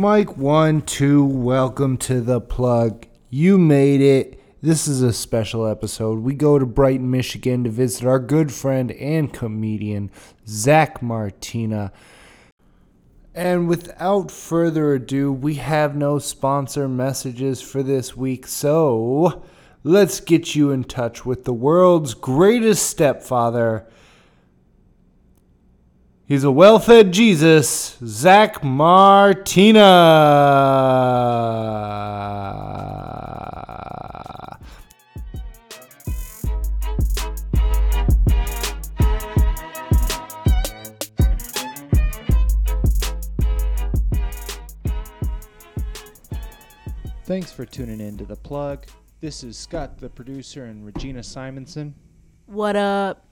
[0.00, 3.06] Mike one two, welcome to the plug.
[3.28, 4.42] You made it.
[4.62, 6.20] This is a special episode.
[6.20, 10.10] We go to Brighton, Michigan to visit our good friend and comedian
[10.48, 11.92] Zach Martina.
[13.34, 19.42] And without further ado, we have no sponsor messages for this week, so
[19.84, 23.86] let's get you in touch with the world's greatest stepfather.
[26.30, 29.80] He's a well fed Jesus, Zach Martina.
[47.24, 48.86] Thanks for tuning in to The Plug.
[49.18, 51.92] This is Scott, the producer, and Regina Simonson.
[52.46, 53.29] What up?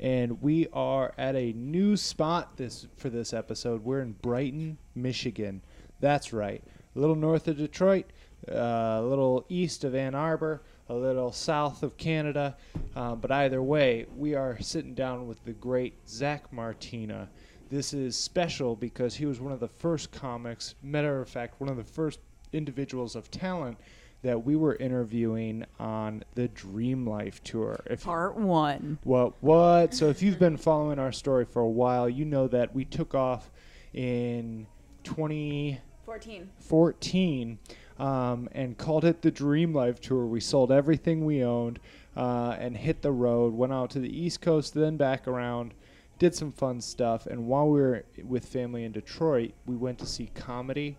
[0.00, 3.84] And we are at a new spot this for this episode.
[3.84, 5.62] We're in Brighton, Michigan.
[6.00, 6.62] That's right.
[6.94, 8.06] A little north of Detroit,
[8.50, 12.56] uh, a little east of Ann Arbor, a little south of Canada.
[12.96, 17.28] Uh, but either way, we are sitting down with the great Zach Martina.
[17.70, 21.70] This is special because he was one of the first comics, matter of fact, one
[21.70, 22.18] of the first
[22.52, 23.78] individuals of talent
[24.22, 27.80] that we were interviewing on the Dream Life tour.
[27.86, 28.98] If Part one.
[29.04, 29.94] what what?
[29.94, 33.14] So if you've been following our story for a while, you know that we took
[33.14, 33.50] off
[33.92, 34.66] in
[35.04, 37.58] 2014 14.
[37.98, 40.26] um, and called it the Dream Life Tour.
[40.26, 41.78] We sold everything we owned
[42.16, 43.54] uh, and hit the road.
[43.54, 45.74] Went out to the East Coast, then back around.
[46.18, 50.06] Did some fun stuff, and while we were with family in Detroit, we went to
[50.06, 50.96] see comedy.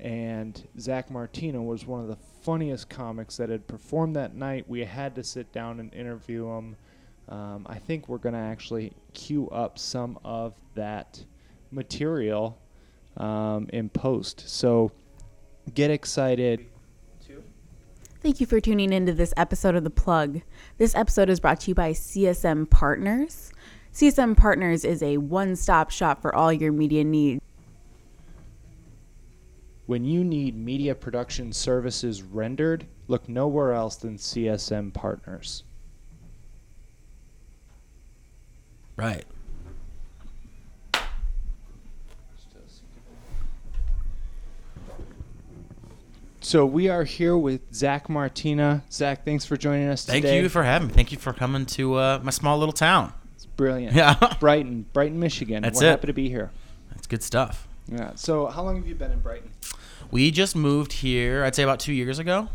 [0.00, 4.68] And Zach Martina was one of the funniest comics that had performed that night.
[4.68, 6.76] We had to sit down and interview him.
[7.28, 11.24] Um, I think we're going to actually queue up some of that
[11.70, 12.58] material
[13.16, 14.48] um, in post.
[14.48, 14.92] So
[15.74, 16.66] get excited.
[18.24, 20.40] Thank you for tuning into this episode of The Plug.
[20.78, 23.52] This episode is brought to you by CSM Partners.
[23.92, 27.42] CSM Partners is a one stop shop for all your media needs.
[29.86, 35.62] When you need media production services rendered, look nowhere else than CSM Partners.
[38.96, 39.24] Right.
[46.40, 48.84] So we are here with Zach Martina.
[48.90, 50.12] Zach, thanks for joining us today.
[50.12, 50.42] Thank today.
[50.42, 50.94] you for having me.
[50.94, 53.12] Thank you for coming to uh, my small little town.
[53.34, 53.96] It's brilliant.
[53.96, 54.14] Yeah.
[54.40, 55.62] Brighton, Brighton, Michigan.
[55.62, 55.90] That's We're it.
[55.90, 56.50] happy to be here.
[56.90, 57.66] That's good stuff.
[57.88, 58.12] Yeah.
[58.14, 59.50] So how long have you been in Brighton?
[60.10, 62.48] We just moved here, I'd say about two years ago.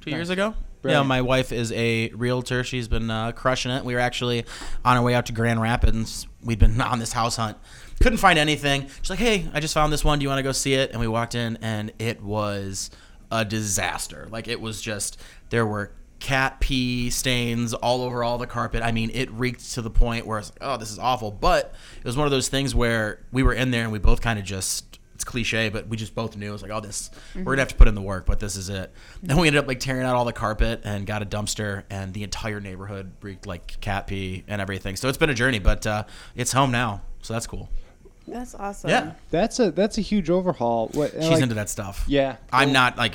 [0.00, 0.54] Two years ago?
[0.82, 1.04] Brilliant.
[1.04, 2.64] Yeah, my wife is a realtor.
[2.64, 3.84] She's been uh, crushing it.
[3.84, 4.44] We were actually
[4.82, 6.26] on our way out to Grand Rapids.
[6.42, 7.58] We'd been on this house hunt.
[8.00, 8.88] Couldn't find anything.
[9.02, 10.18] She's like, hey, I just found this one.
[10.18, 10.92] Do you want to go see it?
[10.92, 12.90] And we walked in, and it was
[13.30, 14.26] a disaster.
[14.30, 15.20] Like, it was just,
[15.50, 18.82] there were cat pee stains all over all the carpet.
[18.82, 21.30] I mean, it reeked to the point where it's like, oh, this is awful.
[21.30, 24.20] But it was one of those things where we were in there and we both
[24.20, 27.10] kind of just, it's cliche, but we just both knew it was like, oh, this,
[27.34, 28.92] we're gonna have to put in the work, but this is it.
[29.22, 32.12] Then we ended up like tearing out all the carpet and got a dumpster, and
[32.14, 34.96] the entire neighborhood reeked like cat pee and everything.
[34.96, 36.04] So it's been a journey, but uh,
[36.36, 37.68] it's home now, so that's cool.
[38.28, 38.90] That's awesome.
[38.90, 40.88] Yeah, That's a that's a huge overhaul.
[40.92, 42.04] What, she's like- into that stuff.
[42.06, 42.36] Yeah.
[42.52, 43.14] I'm not like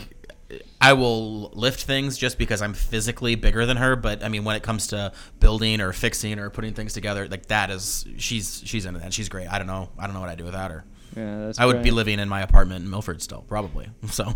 [0.79, 4.55] I will lift things just because I'm physically bigger than her, but I mean when
[4.55, 8.85] it comes to building or fixing or putting things together, like that is she's she's
[8.85, 9.13] into that.
[9.13, 9.47] She's great.
[9.47, 9.89] I don't know.
[9.97, 10.85] I don't know what I'd do without her.
[11.15, 13.89] Yeah, that's I would be living in my apartment in Milford still, probably.
[14.07, 14.35] So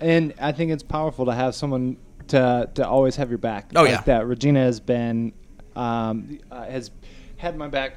[0.00, 1.98] And I think it's powerful to have someone
[2.28, 3.70] to to always have your back.
[3.76, 4.00] Oh, like yeah.
[4.02, 4.26] that.
[4.26, 5.32] Regina has been
[5.76, 6.90] um, uh, has
[7.36, 7.96] had my back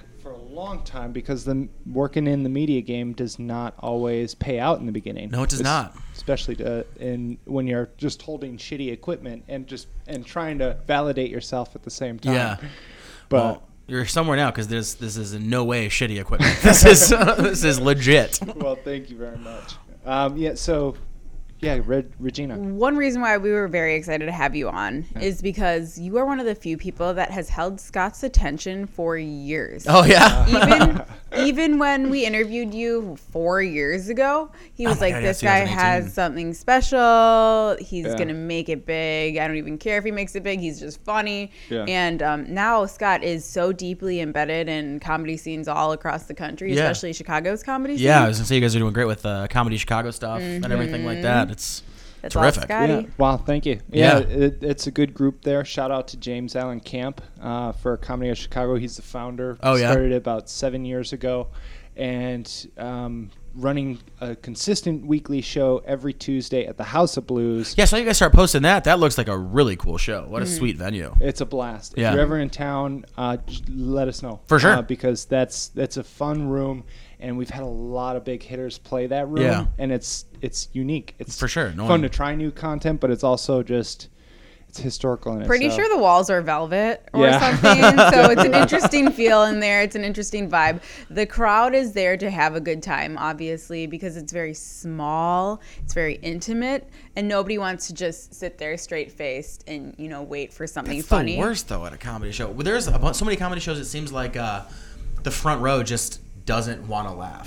[0.60, 4.86] long time because the working in the media game does not always pay out in
[4.86, 5.30] the beginning.
[5.32, 5.96] No, it does Es- not.
[6.14, 11.32] Especially to, in when you're just holding shitty equipment and just and trying to validate
[11.32, 12.34] yourself at the same time.
[12.34, 12.58] yeah.
[13.30, 16.58] But well, you're somewhere now because this this is in no way shitty equipment.
[16.64, 18.40] This is this is legit.
[18.58, 19.76] well, thank you very much.
[20.06, 20.56] Um, yeah.
[20.56, 20.96] So,
[21.62, 22.58] yeah, Reg- Regina.
[22.58, 26.26] One reason why we were very excited to have you on is because you are
[26.26, 29.86] one of the few people that has held Scott's attention for years.
[29.88, 30.48] Oh yeah.
[30.50, 31.04] even
[31.48, 35.42] even when we interviewed you four years ago, he was my like, God, yeah, "This
[35.42, 37.78] guy has something special.
[37.80, 38.18] He's Yeah.
[38.18, 39.38] gonna make it big.
[39.38, 40.60] I don't even care if he makes it big.
[40.60, 41.84] He's just funny." Yeah.
[41.88, 46.74] And um, now Scott is so deeply embedded in comedy scenes all across the country,
[46.74, 46.84] Yeah.
[46.84, 48.06] especially Chicago's comedy scene.
[48.08, 50.42] Yeah, I was gonna say you guys are doing great with uh, comedy Chicago stuff
[50.42, 51.49] and everything like that.
[51.50, 51.84] It's
[52.22, 52.64] That's terrific.
[52.64, 52.94] Scotty.
[52.94, 53.02] Yeah.
[53.18, 53.38] Wow.
[53.38, 53.80] Thank you.
[53.90, 54.20] Yeah.
[54.20, 54.26] Yeah.
[54.28, 55.64] It, it's a good group there.
[55.66, 58.76] Shout out to James Allen Camp uh, for Comedy of Chicago.
[58.76, 59.58] He's the founder.
[59.64, 59.90] Oh, yeah?
[59.92, 61.48] Started it about seven years ago,
[61.96, 67.74] and um, running a consistent weekly show every Tuesday at the House of Blues.
[67.78, 68.84] Yeah, so you guys start posting that.
[68.86, 70.26] That looks like a really cool show.
[70.28, 70.56] What a Mm-hmm.
[70.58, 71.16] sweet venue.
[71.20, 71.96] It's a blast.
[71.98, 72.10] Yeah.
[72.10, 73.38] If you're ever in town, uh,
[73.70, 74.72] let us know For sure.
[74.74, 76.84] uh, because that's that's a fun room,
[77.20, 79.44] and we've had a lot of big hitters play that room.
[79.44, 79.66] Yeah.
[79.78, 81.16] and it's it's unique.
[81.20, 81.70] It's For sure.
[81.72, 84.08] No fun one- to try new content, but it's also just
[84.68, 85.82] it's historical in Pretty itself.
[85.88, 87.40] sure the walls are velvet or Yeah.
[87.40, 87.82] something.
[88.14, 89.82] so it's an interesting feel in there.
[89.82, 90.82] It's an interesting vibe.
[91.10, 95.96] The crowd is there to have a good time, obviously, because it's very small, it's
[95.96, 100.54] very intimate, and nobody wants to just sit there straight faced and, you know, wait
[100.54, 101.34] for something It's funny.
[101.38, 102.48] the worst though at a comedy show.
[102.50, 103.80] Well, There's a, bu- so many comedy shows.
[103.80, 104.66] It seems like uh,
[105.24, 106.20] the front row just
[106.50, 107.46] doesn't want to laugh.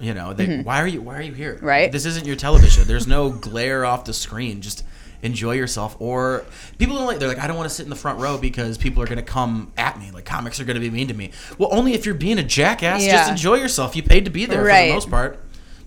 [0.00, 1.54] You know, they, why are you why are you here?
[1.54, 1.64] Mm-hmm.
[1.64, 1.92] Right.
[1.92, 2.84] This isn't your television.
[2.84, 4.60] There's no glare off the screen.
[4.60, 4.84] Just
[5.22, 5.94] enjoy yourself.
[6.00, 6.44] Or
[6.76, 7.20] people don't like.
[7.20, 9.18] They're like, I don't want to sit in the front row because people are going
[9.18, 10.10] to come at me.
[10.10, 11.30] Like comics are going to be mean to me.
[11.58, 13.04] Well, only if you're being a jackass.
[13.04, 13.94] Just enjoy yourself.
[13.94, 15.38] You paid to be there for the most part.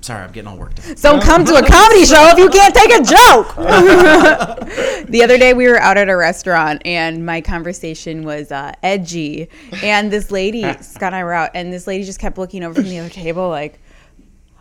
[0.04, 0.98] Sorry, I'm getting all worked up.
[0.98, 3.56] Don't come to a comedy show if you can't take a joke.
[5.10, 9.48] the other day we were out at a restaurant and my conversation was uh, edgy.
[9.82, 12.76] And this lady, Scott and I were out, and this lady just kept looking over
[12.76, 13.80] from the other table like,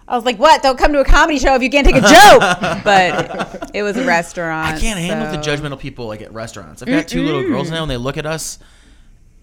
[0.07, 0.63] I was like, what?
[0.63, 2.83] Don't come to a comedy show if you can't take a joke.
[2.85, 4.77] but it was a restaurant.
[4.77, 6.83] I can't handle the judgmental people like at restaurants.
[6.83, 8.59] I've got two little girls now, and they look at us,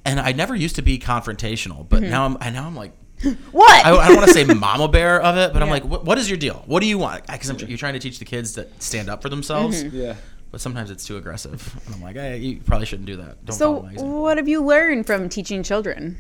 [0.06, 2.10] and I never used to be confrontational, but Mm-hmm.
[2.12, 2.38] now I'm.
[2.40, 2.92] I now I'm like.
[3.51, 3.86] What?
[3.86, 6.18] I, I don't want to say mama bear of it, but I'm like, what, what
[6.18, 6.63] is your deal?
[6.68, 7.27] What do you want?
[7.27, 9.98] Because you're trying to teach the kids to stand up for themselves, Mm-hmm.
[9.98, 10.16] Yeah.
[10.51, 13.44] but sometimes it's too aggressive, and I'm like, hey, you probably shouldn't do that.
[13.45, 16.18] Don't so, my what have you learned from teaching children?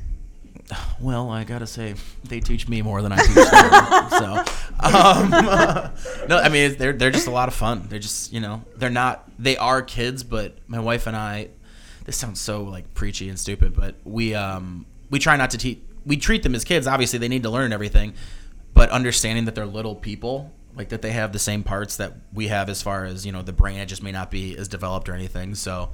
[1.01, 4.09] Well, I gotta say, they teach me more than I teach them.
[4.09, 4.43] so,
[4.79, 5.29] um,
[6.29, 7.85] no, I mean they're they're just a lot of fun.
[7.89, 11.49] They're just you know they're not they are kids, but my wife and I,
[12.05, 15.79] this sounds so like preachy and stupid, but we um we try not to teach.
[16.09, 16.87] We treat them as kids.
[16.87, 18.15] Obviously, they need to learn everything,
[18.73, 20.51] but understanding that they're little people.
[20.75, 23.41] Like that, they have the same parts that we have as far as you know
[23.41, 23.79] the brain.
[23.79, 25.55] It just may not be as developed or anything.
[25.55, 25.91] So,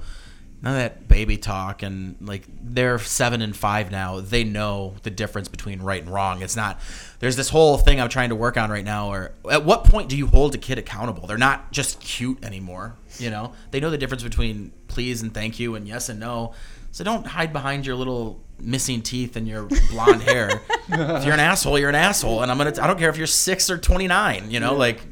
[0.62, 5.10] none of that baby talk and like they're seven and five now they know the
[5.10, 6.80] difference between right and wrong it's not
[7.18, 10.08] there's this whole thing i'm trying to work on right now or at what point
[10.08, 13.90] do you hold a kid accountable they're not just cute anymore you know they know
[13.90, 16.54] the difference between please and thank you and yes and no
[16.96, 21.40] so don't hide behind your little missing teeth and your blonde hair if you're an
[21.40, 24.50] asshole you're an asshole and i'm gonna i don't care if you're six or 29
[24.50, 25.02] you know like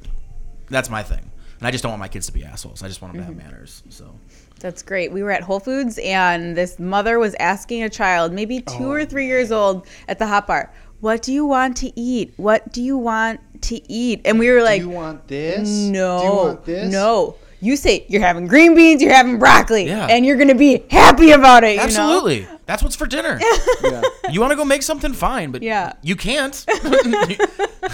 [0.70, 3.02] that's my thing and i just don't want my kids to be assholes i just
[3.02, 3.50] want them to have mm-hmm.
[3.50, 4.14] manners so
[4.60, 5.12] That's great.
[5.12, 8.92] We were at Whole Foods and this mother was asking a child, maybe two Oh.
[8.92, 12.32] or three years old, at the hot bar, "What do you want to eat?
[12.38, 15.68] What do you want to eat?" And we were like, do you want this?
[15.68, 16.92] "No, Do you want this?
[16.92, 20.06] no." You say you're having green beans, you're having broccoli, Yeah.
[20.08, 21.70] and you're gonna be happy about it.
[21.72, 21.82] You know?
[21.84, 22.46] Absolutely.
[22.66, 23.40] That's what's for dinner.
[23.82, 24.02] Yeah.
[24.30, 25.94] you want to go make something fine, but Yeah.
[26.02, 26.64] you can't.
[26.84, 27.36] you,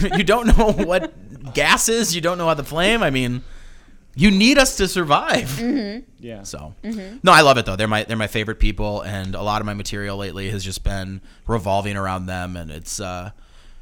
[0.17, 1.13] you don't know what
[1.55, 2.15] gas is.
[2.15, 3.03] You don't know how the flame.
[3.03, 3.43] I mean,
[4.17, 5.49] you need us to survive.
[5.51, 6.01] Mm-hmm.
[6.19, 6.43] Yeah.
[6.43, 7.77] So, no, I love it though.
[7.77, 10.83] They're my they're my favorite people, and a lot of my material lately has just
[10.83, 13.31] been revolving around them, and it's uh,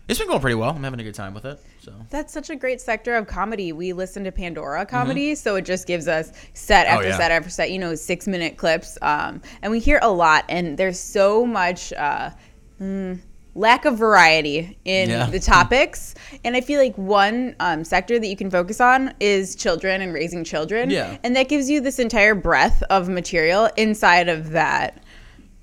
[0.06, 0.70] it's been going pretty well.
[0.70, 1.58] I'm having a good time with it.
[1.88, 2.06] So.
[2.10, 3.72] That's such a great sector of comedy.
[3.72, 7.06] We listen to Pandora comedy, so it just gives us set after Mm-hmm.
[7.06, 7.16] Oh, yeah.
[7.18, 8.98] set after set, you know, six minute clips.
[9.02, 12.30] Um, and we hear a lot, and there's so much uh,
[12.80, 13.18] mm,
[13.54, 15.30] lack of variety in Yeah.
[15.30, 16.14] the topics.
[16.44, 20.12] And I feel like one um, sector that you can focus on is children and
[20.12, 20.90] raising children.
[20.90, 21.16] Yeah.
[21.24, 25.02] And that gives you this entire breadth of material inside of that.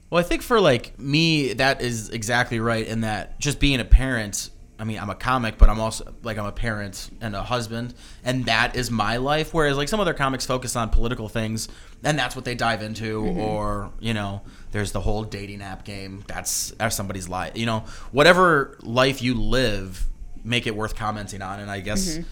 [0.09, 2.85] Well, I think for like me, that is exactly right.
[2.85, 4.49] In that, just being a parent.
[4.77, 7.93] I mean, I'm a comic, but I'm also like I'm a parent and a husband,
[8.23, 9.53] and that is my life.
[9.53, 11.69] Whereas like some other comics focus on political things,
[12.03, 13.21] and that's what they dive into.
[13.21, 13.39] Mm-hmm.
[13.39, 14.41] Or you know,
[14.71, 16.23] there's the whole dating app game.
[16.27, 17.57] That's that's somebody's life.
[17.57, 20.05] You know, whatever life you live,
[20.43, 21.59] make it worth commenting on.
[21.61, 22.23] And I guess mm-hmm.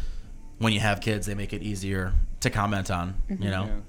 [0.57, 3.15] when you have kids, they make it easier to comment on.
[3.29, 3.49] You mm-hmm.
[3.49, 3.65] know.
[3.65, 3.79] Yeah.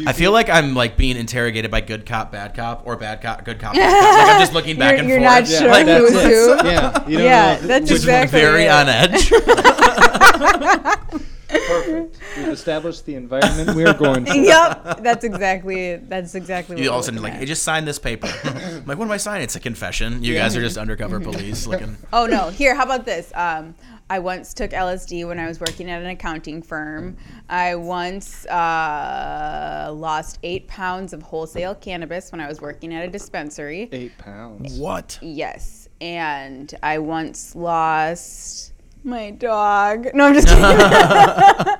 [0.00, 3.20] Do I feel like I'm like being interrogated by good cop, bad cop, or bad
[3.22, 3.74] cop, good cop.
[3.80, 4.18] Bad cop.
[4.18, 5.30] Like I'm just looking back You're- and you're forth.
[5.30, 6.68] not Yeah, sure like, who's who.
[6.68, 7.08] Yeah.
[7.08, 8.70] You don't Yeah, know that's just exactly very it.
[8.70, 9.30] on edge.
[11.48, 12.18] perfect.
[12.36, 14.34] We've established the environment we're going for.
[14.34, 16.08] yep, that's exactly it.
[16.08, 16.76] that's exactly.
[16.76, 17.40] what you all we're of a sudden looking like, at.
[17.40, 18.28] hey, just sign this paper.
[18.44, 19.44] I'm like, what am I signing?
[19.44, 20.22] It's a confession.
[20.22, 21.96] You guys are just undercover police looking.
[22.12, 22.50] Oh no!
[22.50, 23.32] Here, how about this?
[23.34, 23.74] Um,
[24.10, 27.16] I once took LSD when I was working at an accounting firm.
[27.48, 33.08] I once uh, lost eight pounds of wholesale cannabis when I was working at a
[33.08, 33.88] dispensary.
[33.92, 34.76] Eight pounds.
[34.80, 35.16] What?
[35.22, 38.72] Yes, and I once lost
[39.04, 40.08] my dog.
[40.12, 40.64] No, I'm just kidding.
[40.64, 41.78] I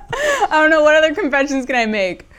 [0.51, 2.29] don't know what other confessions can I make.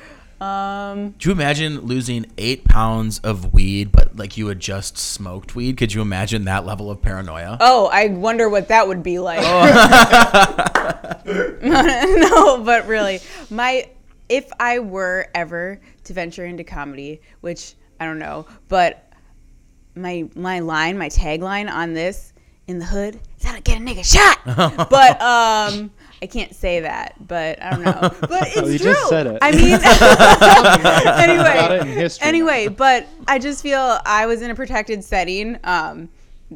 [0.43, 5.55] Um, Do you imagine losing eight pounds of weed, but like you had just smoked
[5.55, 5.77] weed?
[5.77, 7.59] Could you imagine that level of paranoia?
[7.61, 9.39] oh, I wonder what that would be like.
[9.43, 9.63] Oh.
[11.63, 13.21] no, but really,
[13.51, 13.89] my
[14.29, 19.13] if I were ever to venture into comedy, which I don't know, but
[19.95, 22.33] my my line, my tagline on this
[22.67, 24.41] in the hood is how to get a nigga shot.
[24.91, 25.93] but um
[26.23, 28.11] I can't say that, but I don't know.
[28.21, 28.93] But it's you true.
[28.93, 29.39] just said it.
[29.43, 32.09] I mean Got it in anyway.
[32.21, 35.59] Anyway, but I just feel I was in a protected setting.
[35.65, 36.09] Um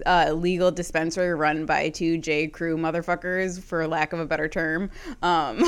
[0.05, 4.91] a legal dispensary run by two J Crew motherfuckers, for lack of a better term.
[5.23, 5.59] Um,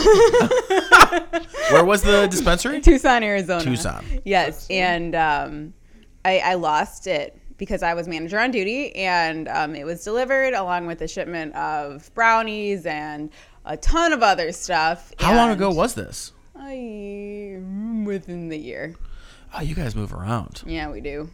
[1.70, 2.82] Where was the dispensary?
[2.82, 3.64] Tucson, Arizona.
[3.64, 4.04] Tucson.
[4.26, 5.72] Yes, and um,
[6.26, 10.54] I, I lost it because I was manager on duty, and um, it was delivered
[10.54, 13.30] along with a shipment of brownies and
[13.68, 15.12] a ton of other stuff.
[15.18, 16.32] How long ago was this?
[16.56, 17.56] I,
[18.04, 18.94] within the year.
[19.54, 20.62] Oh, you guys move around.
[20.66, 21.30] Yeah, we do.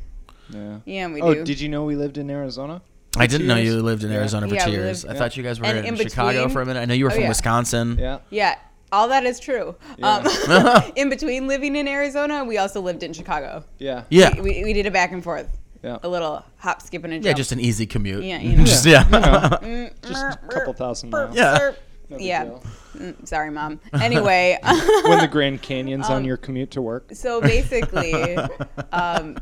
[0.51, 0.79] Yeah.
[0.85, 1.45] Yeah, we Oh, do.
[1.45, 2.83] did you know we lived in Arizona?
[3.17, 4.19] I didn't know you lived in Yeah.
[4.19, 5.05] Arizona for Yeah, two we years.
[5.05, 6.81] lived- I thought you guys were And in, in Chicago between- for a minute.
[6.81, 7.29] I know you were Oh, from yeah.
[7.29, 7.97] Wisconsin.
[7.99, 8.19] Yeah.
[8.31, 8.57] yeah,
[8.93, 9.77] all that is true.
[9.99, 10.17] Yeah.
[10.17, 13.65] Um, in between living in Arizona, we also lived in Chicago.
[13.79, 14.03] Yeah.
[14.11, 14.35] Yeah.
[14.35, 15.49] We, we, we did a back and forth,
[15.83, 15.99] Yeah.
[16.03, 17.27] a little hop, skip, and a jump.
[17.27, 18.25] Yeah, just an easy commute.
[18.25, 18.65] Yeah, you know.
[18.67, 19.05] Just- yeah.
[20.03, 21.35] Just a couple thousand miles.
[21.37, 21.73] Yeah.
[22.11, 22.59] No yeah.
[22.97, 23.81] Mm, sorry, mom.
[23.95, 24.59] Anyway,
[25.07, 27.11] When the Grand Canyon's Um, on your commute to work.
[27.13, 28.15] so basically,
[28.93, 29.37] um,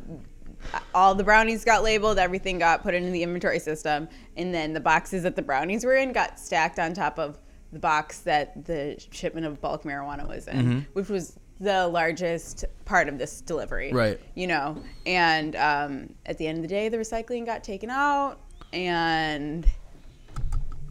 [0.95, 4.81] all the brownies got labeled, everything got put into the inventory system, and then the
[4.81, 7.39] boxes that the brownies were in got stacked on top of
[7.73, 13.09] the box that the shipment of bulk marijuana was in, which was the largest part
[13.09, 13.93] of this delivery.
[13.93, 14.21] Right.
[14.35, 18.39] You know, and um, at the end of the day, the recycling got taken out,
[18.73, 19.65] and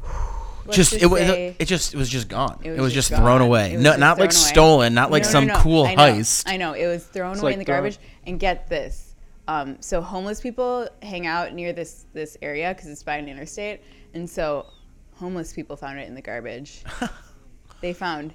[0.02, 2.60] let's just it, was say- it just it was just gone.
[2.64, 3.76] It It was, was just, just thrown away.
[3.76, 4.36] No, just not like away.
[4.36, 5.56] stolen, not like No, no, some no.
[5.58, 6.04] cool I know.
[6.14, 6.44] heist.
[6.46, 8.00] I know it was thrown It's away like in the throwing- garbage.
[8.28, 9.16] And get this,
[9.48, 13.82] um, so homeless people hang out near this this area because it's by an interstate,
[14.14, 14.68] and so
[15.16, 16.84] homeless people found it in the garbage.
[17.82, 18.34] they found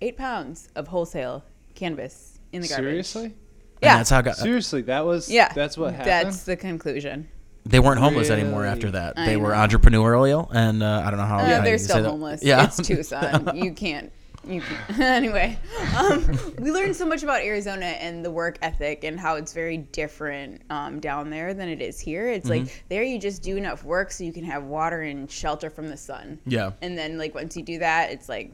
[0.00, 2.84] eight pounds of wholesale cannabis in the garbage.
[3.06, 3.24] Seriously?
[3.24, 3.34] And
[3.82, 3.96] Yeah.
[3.96, 6.08] that's how it got, Seriously, that was Yeah, that's what happened.
[6.10, 7.28] That's the conclusion.
[7.64, 9.14] They weren't homeless anymore after that.
[9.18, 11.38] I They were entrepreneurial, and uh, I don't know how.
[11.38, 12.08] Uh, how they're still say that.
[12.10, 12.42] homeless.
[12.42, 13.52] Yeah, It's Tucson.
[13.56, 14.10] you can't.
[14.44, 14.98] You can't.
[14.98, 15.56] anyway,
[15.96, 16.26] um,
[16.58, 20.62] we learned so much about Arizona and the work ethic and how it's very different
[20.68, 22.28] um, down there than it is here.
[22.28, 22.64] It's Mm-hmm.
[22.64, 25.88] like there you just do enough work so you can have water and shelter from
[25.88, 26.40] the sun.
[26.44, 26.72] Yeah.
[26.82, 28.50] And then like once you do that, it's like,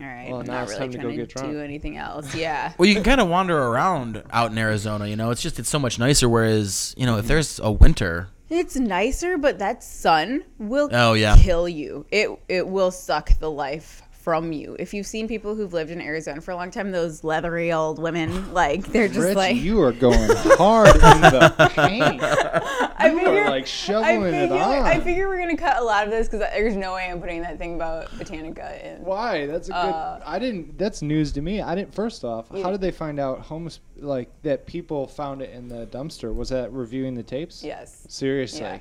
[0.00, 1.52] all right, Well, I'm now not it's really time to go trying to, get drunk.
[1.52, 2.34] do anything else.
[2.44, 2.72] Yeah.
[2.78, 5.06] Well, you can kind of wander around out in Arizona.
[5.06, 6.28] You know, it's just it's so much nicer.
[6.28, 11.36] Whereas, you know, if there's a winter, It's nicer, but that sun will Oh, yeah.
[11.36, 12.06] kill you.
[12.10, 14.74] It it will suck the life from you.
[14.78, 17.98] If you've seen people who've lived in Arizona for a long time, those leathery old
[17.98, 22.22] women, like they're just Rich, like you are going hard in the paint.
[22.96, 24.82] I You are like shoveling I it figure, on.
[24.86, 27.42] I figure we're gonna cut a lot of this because there's no way I'm putting
[27.42, 29.04] that thing about Botanica in.
[29.04, 29.44] Why?
[29.44, 29.76] That's a good.
[29.76, 30.78] Uh, I didn't.
[30.78, 31.60] That's news to me.
[31.60, 31.94] I didn't.
[31.94, 34.66] First off, how did they find out homes like that?
[34.66, 36.34] People found it in the dumpster.
[36.34, 37.62] Was that reviewing the tapes?
[37.62, 38.06] Yes.
[38.08, 38.60] Seriously.
[38.62, 38.78] Yeah.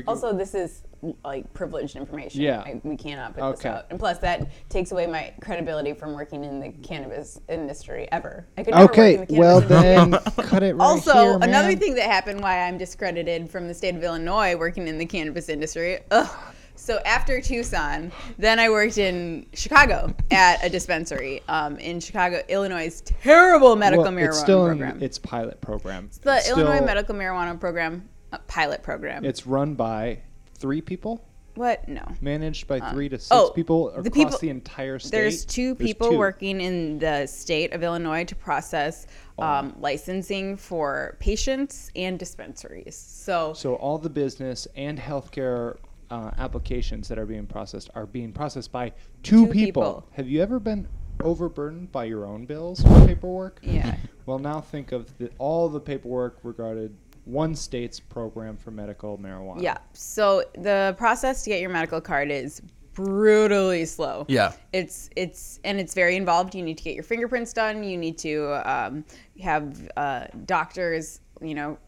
[0.00, 0.82] Bec- Also, this is
[1.24, 2.40] like privileged information.
[2.40, 2.60] Yeah.
[2.60, 3.56] I, we cannot put Okay.
[3.56, 3.86] this out.
[3.90, 8.46] And plus, that takes away my credibility from working in the cannabis industry ever.
[8.56, 9.14] I could never work Okay.
[9.14, 9.80] in the Well industry.
[9.82, 10.10] then,
[10.48, 11.78] cut it right Also, here, another man.
[11.78, 15.48] thing that happened why I'm discredited from the state of Illinois working in the cannabis
[15.48, 16.00] industry.
[16.10, 16.28] Ugh.
[16.74, 23.02] So after Tucson, then I worked in Chicago at a dispensary um, in Chicago, Illinois'
[23.04, 24.96] terrible medical Well, marijuana it's still program.
[24.96, 26.04] in its pilot program.
[26.06, 28.08] It's the It's Illinois still- Medical Marijuana Program
[28.46, 29.24] pilot program.
[29.24, 30.20] It's run by
[30.54, 31.88] three people, what?
[31.88, 32.02] No.
[32.20, 35.10] managed by three to six oh, people the across people- the entire state.
[35.10, 36.18] There's two There's people two.
[36.18, 39.06] working in the state of Illinois to process
[39.40, 39.44] Oh.
[39.44, 42.96] um, licensing for patients and dispensaries.
[42.96, 45.76] So, So all the business and healthcare
[46.10, 48.90] uh, applications that are being processed are being processed by
[49.22, 49.82] two, Two people.
[49.82, 50.06] people.
[50.12, 50.88] Have you ever been
[51.22, 53.58] overburdened by your own bills or paperwork?
[53.62, 53.96] yeah.
[54.26, 56.94] Well, now think of the, all the paperwork regarding
[57.28, 59.62] one state's program for medical marijuana.
[59.62, 59.78] Yeah.
[59.92, 62.62] So the process to get your medical card is
[62.94, 64.24] brutally slow.
[64.28, 64.52] Yeah.
[64.72, 66.54] It's it's and it's very involved.
[66.54, 67.84] You need to get your fingerprints done.
[67.84, 69.04] You need to um,
[69.40, 71.78] have uh, doctors, you know,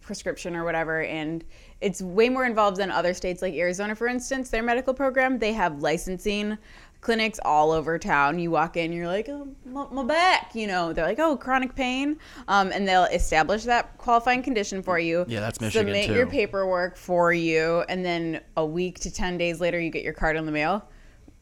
[0.00, 1.44] prescription or whatever, and
[1.80, 4.50] it's way more involved than other states like Arizona, for instance.
[4.50, 6.58] Their medical program they have licensing
[7.00, 8.38] clinics all over town.
[8.38, 10.92] You walk in, you're like, oh, my, my back, you know.
[10.92, 15.24] They're like, oh, chronic pain, um, and they'll establish that qualifying condition for you.
[15.28, 16.14] Yeah, that's Michigan, Submit too.
[16.14, 20.12] your paperwork for you, and then a week to ten days later, you get your
[20.14, 20.88] card in the mail.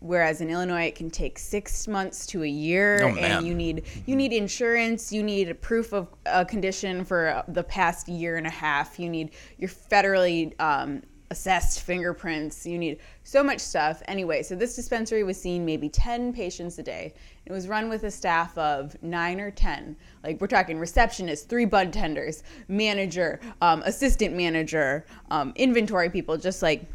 [0.00, 3.84] whereas in Illinois it can take six months to a year, Oh, and you need
[4.04, 8.46] you need insurance, you need a proof of a condition for the past year and
[8.46, 14.02] a half, you need your federally um, assessed fingerprints, you need so much stuff.
[14.06, 17.14] Anyway, so this dispensary was seeing maybe ten patients a day.
[17.44, 19.96] It was run with a staff of nine or ten.
[20.22, 26.62] Like we're talking receptionists, three bud tenders, manager, um, assistant manager, um, inventory people, just
[26.62, 26.86] like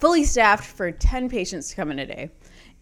[0.00, 2.30] fully staffed for 10 patients to come in a day.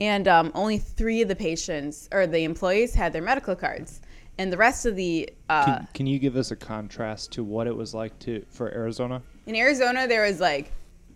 [0.00, 4.00] And um, only three of the patients or the employees had their medical cards.
[4.38, 7.66] And the rest of the, uh, Can, can you give us a contrast to what
[7.66, 9.20] it was like to for Arizona?
[9.48, 10.70] In Arizona, there was like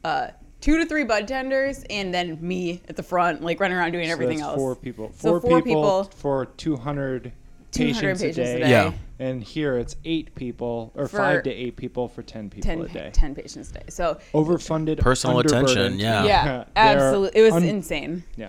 [0.04, 0.28] uh,
[0.60, 4.06] two to three bud tenders and then me at the front, like running around doing
[4.06, 4.56] So everything that's else.
[4.58, 5.12] Four people.
[5.14, 7.32] So Four, four people, people- for 200
[7.72, 8.54] 200 patients, patients a, day.
[8.54, 8.70] a day.
[8.70, 8.92] Yeah.
[9.18, 12.80] And here it's eight people, or For five to eight people for 10 people 10,
[12.82, 13.10] a day.
[13.12, 13.84] 10 patients a day.
[13.88, 14.98] So, Overfunded.
[14.98, 16.00] Personal attention, underburdened.
[16.00, 16.24] yeah.
[16.24, 17.40] yeah, They're absolutely.
[17.40, 18.24] It was un- insane.
[18.36, 18.48] Yeah.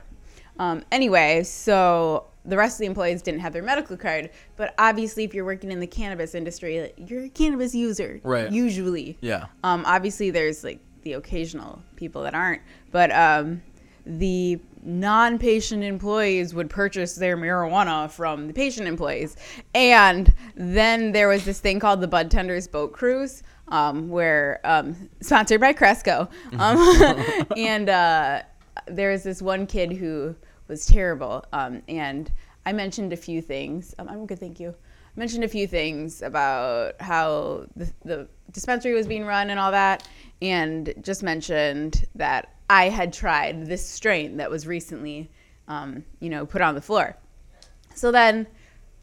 [0.59, 5.23] Um, anyway, so the rest of the employees didn't have their medical card, but obviously,
[5.23, 8.51] if you're working in the cannabis industry, you're a cannabis user, Right.
[8.51, 9.45] Usually, Yeah.
[9.63, 13.61] Um, obviously, there's like the occasional people that aren't, but um,
[14.05, 19.37] the non-patient employees would purchase their marijuana from the patient employees,
[19.73, 25.09] and then there was this thing called the Bud Tenders Boat Cruise, um, where um,
[25.21, 26.77] sponsored by Cresco, um,
[27.57, 28.41] and uh,
[28.87, 30.35] there was this one kid who
[30.73, 32.31] was terrible, um, and
[32.65, 33.93] I mentioned a few things.
[33.99, 34.69] Um, I'm good, thank you.
[34.69, 39.69] I mentioned a few things about how the, the dispensary was being run and all
[39.69, 40.07] that,
[40.41, 45.29] and just mentioned that I had tried this strain that was recently,
[45.67, 47.15] um, you know, put on the floor.
[47.93, 48.47] So then,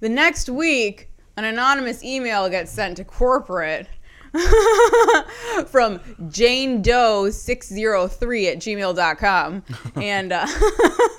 [0.01, 3.87] the next week, an anonymous email gets sent to corporate
[5.67, 9.63] from Jane Doe 603 at gmail.com.
[9.97, 10.47] And uh,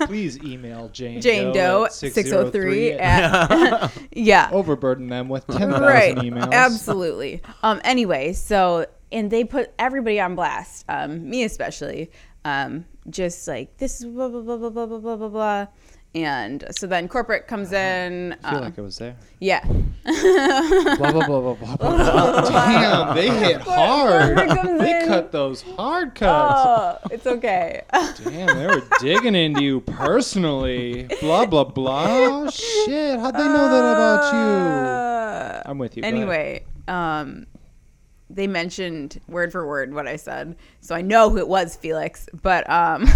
[0.06, 4.48] please email Jane, Jane Doe, 603 at, at yeah.
[4.52, 6.16] Overburden them with 10,000 right.
[6.16, 6.52] emails.
[6.52, 7.42] Absolutely.
[7.62, 12.10] Um, anyway, so, and they put everybody on blast, um, me especially.
[12.44, 15.66] Um, just like, this is blah, blah, blah, blah, blah, blah, blah, blah
[16.14, 19.16] and so then corporate comes in I feel like I was there.
[19.40, 21.76] yeah blah blah blah blah blah.
[21.76, 22.40] blah.
[22.50, 24.36] Damn, they hit hard.
[24.80, 25.08] They in.
[25.08, 26.60] cut those hard cuts.
[26.66, 27.82] oh it's okay
[28.24, 31.08] Damn, they were digging into you personally.
[31.20, 32.04] Blah blah blah.
[32.08, 34.38] Oh shit, how'd they know that about you?
[34.38, 36.02] Uh, I'm with you.
[36.04, 37.46] anyway um
[38.28, 42.28] they mentioned word for word what i said so i know who it was felix
[42.42, 43.02] but um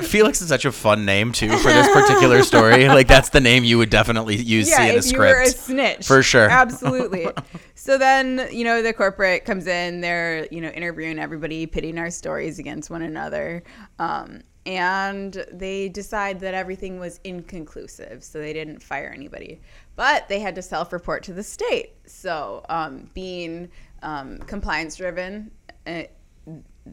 [0.00, 2.88] Felix is such a fun name too for this particular story.
[2.98, 5.46] Like that's the name you would definitely use yeah, see in a you were a
[5.46, 5.66] script.
[5.66, 6.48] snitch, For sure.
[6.48, 7.28] absolutely.
[7.74, 12.10] so then, you know, the corporate comes in, they're you know interviewing everybody, pitting our
[12.10, 13.62] stories against one another,
[13.98, 19.60] um, and they decide that everything was inconclusive, so they didn't fire anybody,
[19.96, 21.94] but they had to self-report to the state.
[22.06, 23.70] So, um, being
[24.02, 25.50] um, compliance-driven,
[25.86, 26.02] uh,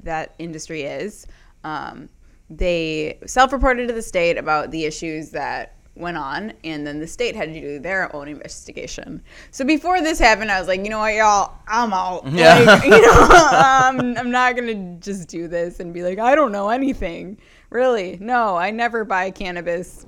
[0.04, 1.26] that industry is.
[1.64, 2.10] Um,
[2.50, 7.36] they self-reported to the state about the issues that went on and then the state
[7.36, 9.22] had to do their own investigation.
[9.52, 12.28] So before this happened i was like you know what y'all i'm out.
[12.28, 12.60] Yeah.
[12.60, 16.52] like, you know um, i'm not gonna just do this and be like i don't
[16.52, 17.38] know anything.
[17.70, 18.18] Really?
[18.20, 20.06] No i never buy cannabis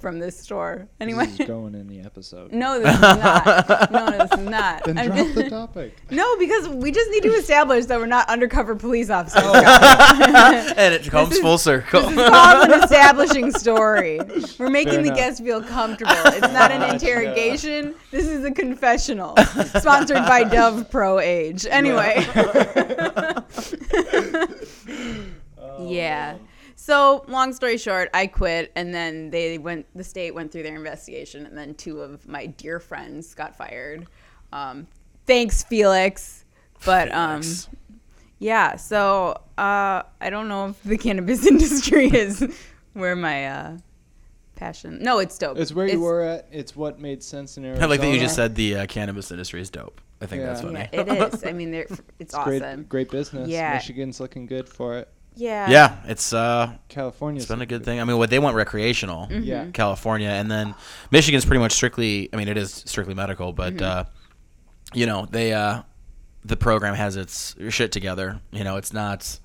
[0.00, 2.52] from this store anyway This is going in the episode.
[2.52, 5.96] no this is not no this is not Then drop just- the topic.
[6.10, 9.54] no because we just need to establish that we're not undercover police officers oh.
[10.76, 12.02] and it comes is- full circle.
[12.02, 14.20] This is called an establishing story.
[14.58, 15.16] We're making Fair the enough.
[15.16, 16.12] guests feel comfortable.
[16.26, 16.94] It's not an Gotcha.
[16.94, 17.94] interrogation.
[18.10, 19.36] This is a confessional.
[19.78, 21.66] Sponsored by Dove Pro Age.
[21.68, 22.26] Anyway.
[25.80, 26.36] yeah.
[26.82, 30.76] So, long story short, I quit and then they went the state went through their
[30.76, 34.06] investigation and then two of my dear friends got fired.
[34.50, 34.86] Um,
[35.26, 36.46] thanks Felix.
[36.86, 37.68] But um Felix.
[38.38, 42.42] yeah, so uh, I don't know if the cannabis industry is
[42.94, 43.78] where my uh,
[44.56, 45.00] passion.
[45.02, 45.58] No, it's dope.
[45.58, 46.48] It's where you were at.
[46.50, 47.86] It's what made sense in Arizona.
[47.86, 50.00] I like that you just said the uh, cannabis industry is dope.
[50.22, 50.66] I think that's Yeah.
[50.66, 50.88] funny.
[50.94, 51.44] Yeah, it is.
[51.44, 52.48] I mean, it's, It's awesome.
[52.84, 53.50] great, great business.
[53.50, 53.74] Yeah.
[53.74, 55.08] Michigan's looking good for it.
[55.36, 55.70] Yeah.
[55.70, 58.00] Yeah, it's uh, California's it's been a good thing.
[58.00, 59.42] I mean, what they went recreational, Mm-hmm.
[59.44, 59.66] Yeah.
[59.72, 60.74] California, and then
[61.10, 62.28] Michigan's pretty much strictly.
[62.32, 63.84] I mean, it is strictly medical, but Mm-hmm.
[64.00, 64.04] uh,
[64.92, 65.82] you know, they uh,
[66.44, 68.40] the program has its shit together.
[68.50, 69.38] You know, it's not,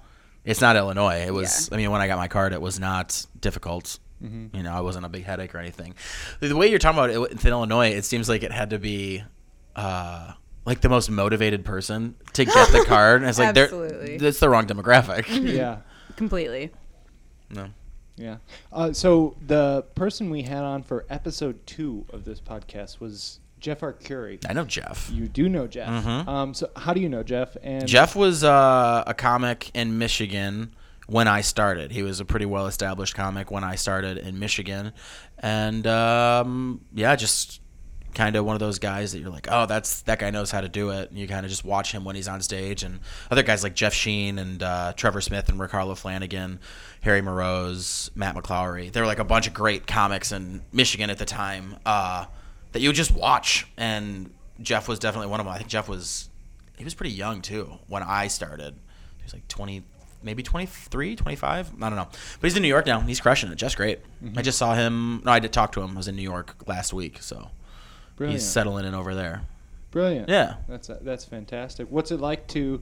[0.43, 1.23] it's not Illinois.
[1.27, 1.69] It was.
[1.71, 3.99] I mean, when I got my card, it was not difficult.
[4.23, 4.55] Mm-hmm.
[4.55, 5.93] You know, I wasn't a big headache or anything.
[6.39, 8.79] The, the way you're talking about it in Illinois, it seems like it had to
[8.79, 9.23] be.
[9.75, 10.31] Uh,
[10.65, 13.21] like the most motivated person to get the card.
[13.21, 14.17] And it's like they're Absolutely.
[14.17, 15.25] that's the wrong demographic.
[15.55, 15.77] Yeah.
[16.15, 16.71] completely.
[17.49, 17.69] No.
[18.17, 18.37] Yeah.
[18.71, 23.83] Uh, so the person we had on for episode two of this podcast was Jeff
[23.83, 23.93] R.
[23.93, 24.43] Arcuri.
[24.49, 25.09] I know Jeff.
[25.11, 25.89] You do know Jeff.
[25.89, 26.27] Mhm.
[26.27, 27.57] Um, so how do you know Jeff?
[27.61, 30.73] And Jeff was uh, a comic in Michigan
[31.07, 31.91] when I started.
[31.91, 34.93] He was a pretty well established comic when I started in Michigan.
[35.39, 37.59] And um, yeah, just
[38.15, 40.61] kind of one of those guys that you're like, oh, that's that guy knows how
[40.61, 41.09] to do it.
[41.09, 42.81] And you kind of just watch him when he's on stage.
[42.83, 42.99] And
[43.29, 46.59] other guys like Jeff Sheen and uh, Trevor Smith and Ricardo Flanagan,
[47.01, 48.91] Harry Morose, Matt McClowry.
[48.91, 52.25] They were like a bunch of great comics in Michigan at the time uh,
[52.71, 53.67] that you would just watch.
[53.77, 55.53] And Jeff was definitely one of them.
[55.53, 56.29] I think Jeff was
[56.77, 58.75] he was pretty young too when I started.
[59.17, 59.83] He was like 20,
[60.23, 61.73] maybe 23, 25.
[61.81, 62.07] I don't know.
[62.39, 62.99] But he's in New York now.
[63.01, 63.55] He's crushing it.
[63.55, 63.99] Jeff's great.
[64.35, 65.21] I just saw him.
[65.25, 65.91] No, I did talk to him.
[65.91, 67.49] I was in New York last week, so
[68.15, 68.41] brilliant.
[68.41, 69.41] he's settling in over there.
[69.91, 70.29] brilliant.
[70.29, 70.55] Yeah.
[70.67, 71.87] That's that's fantastic.
[71.89, 72.81] What's it like to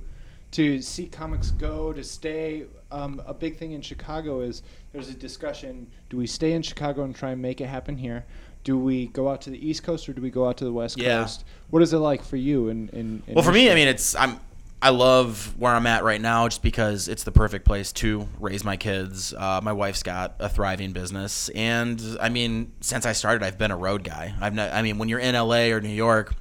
[0.51, 2.65] to see comics go to stay?
[2.91, 7.03] Um, a big thing in Chicago is there's a discussion: do we stay in Chicago
[7.03, 8.25] and try and make it happen here?
[8.63, 10.71] Do we go out to the East Coast or do we go out to the
[10.71, 11.21] West Yeah.
[11.21, 11.43] Coast?
[11.69, 12.69] What is it like for you?
[12.69, 14.39] In, in, in Well, for me, I mean, it's I'm
[14.83, 18.65] I love where I'm at right now just because it's the perfect place to raise
[18.65, 19.33] my kids.
[19.33, 23.71] Uh, my wife's got a thriving business, and I mean, since I started, I've been
[23.71, 24.35] a road guy.
[24.41, 26.33] I've not, I mean, when you're in LA or New York,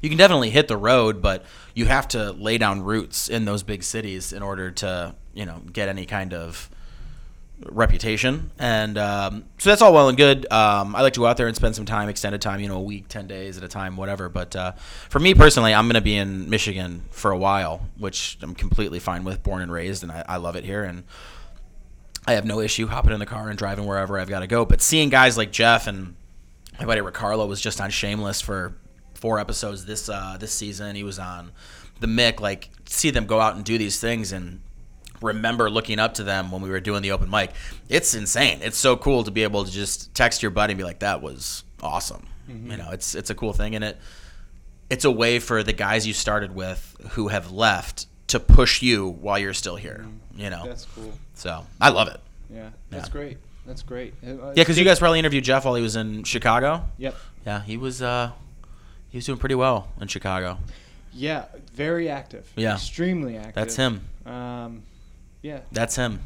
[0.00, 3.62] you can definitely hit the road, but you have to lay down roots in those
[3.62, 6.70] big cities in order to you know get any kind of
[7.66, 8.50] reputation.
[8.58, 10.50] And um, so that's all well and good.
[10.52, 12.76] Um, I like to go out there and spend some time, extended time, you know,
[12.76, 14.28] a week, 10 days at a time, whatever.
[14.28, 14.72] But uh,
[15.08, 19.00] for me personally, I'm going to be in Michigan for a while, which I'm completely
[19.00, 20.84] fine with, born and raised, and I, I love it here.
[20.84, 21.04] And
[22.26, 24.64] I have no issue hopping in the car and driving wherever I've got to go.
[24.64, 26.14] But seeing guys like Jeff and
[26.78, 28.74] my buddy Ricardo was just on Shameless for
[29.14, 30.94] four episodes this uh, this season.
[30.94, 31.52] He was on
[32.00, 32.40] the Mick.
[32.40, 34.60] Like see them go out and do these things and
[35.20, 37.52] remember looking up to them when we were doing the open mic.
[37.88, 38.60] It's insane.
[38.62, 41.22] It's so cool to be able to just text your buddy and be like, "That
[41.22, 43.98] was awesome." You know, it's it's a cool thing, and it
[44.88, 49.06] it's a way for the guys you started with who have left to push you
[49.06, 50.06] while you're still here.
[50.34, 51.12] You know, that's cool.
[51.34, 52.20] so I love it.
[52.52, 53.12] Yeah, that's Yeah.
[53.12, 53.38] great.
[53.66, 54.14] That's great.
[54.26, 56.86] Uh, Yeah, because you guys probably interviewed Jeff while he was in Chicago.
[56.96, 57.14] Yep.
[57.44, 58.30] Yeah, he was uh,
[59.10, 60.58] he was doing pretty well in Chicago.
[61.12, 62.50] Yeah, very active.
[62.56, 62.74] Yeah.
[62.76, 63.54] Extremely active.
[63.54, 64.08] That's him.
[64.24, 64.82] Um,
[65.42, 65.60] yeah.
[65.72, 66.20] That's him.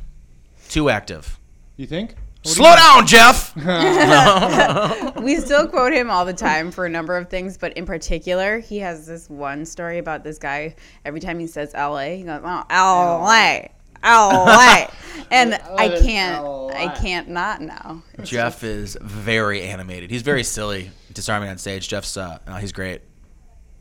[0.68, 1.38] Too active.
[1.76, 2.14] You think?
[2.42, 3.56] What do Slow you down, Jeff.
[5.22, 8.58] we still quote him all the time for a number of things, but in particular,
[8.58, 10.74] he has this one story about this guy.
[11.04, 13.68] Every time he says LA, he goes, "Oh, LA,
[14.02, 14.86] LA,"
[15.30, 16.68] and I can't, LA.
[16.70, 18.02] I can't not now.
[18.24, 20.10] Jeff is very animated.
[20.10, 21.86] He's very silly, disarming on stage.
[21.86, 23.02] Jeff's uh, no, he's great.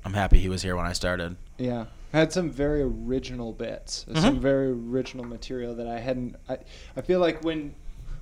[0.05, 1.35] I'm happy he was here when I started.
[1.57, 4.19] Yeah, had some very original bits, Mm-hmm.
[4.21, 6.35] some very original material that I hadn't.
[6.49, 6.57] I,
[6.97, 7.73] I feel like when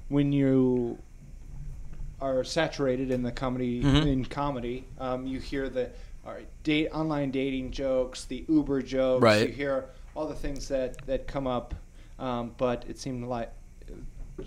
[0.10, 0.97] when you
[2.21, 4.06] are saturated in the comedy Mhm.
[4.08, 5.89] in comedy, um, you hear the
[6.25, 9.23] all right, date online dating jokes, the Uber jokes.
[9.23, 9.47] Right.
[9.47, 11.73] You hear all the things that that come up,
[12.19, 13.52] um, but it seemed like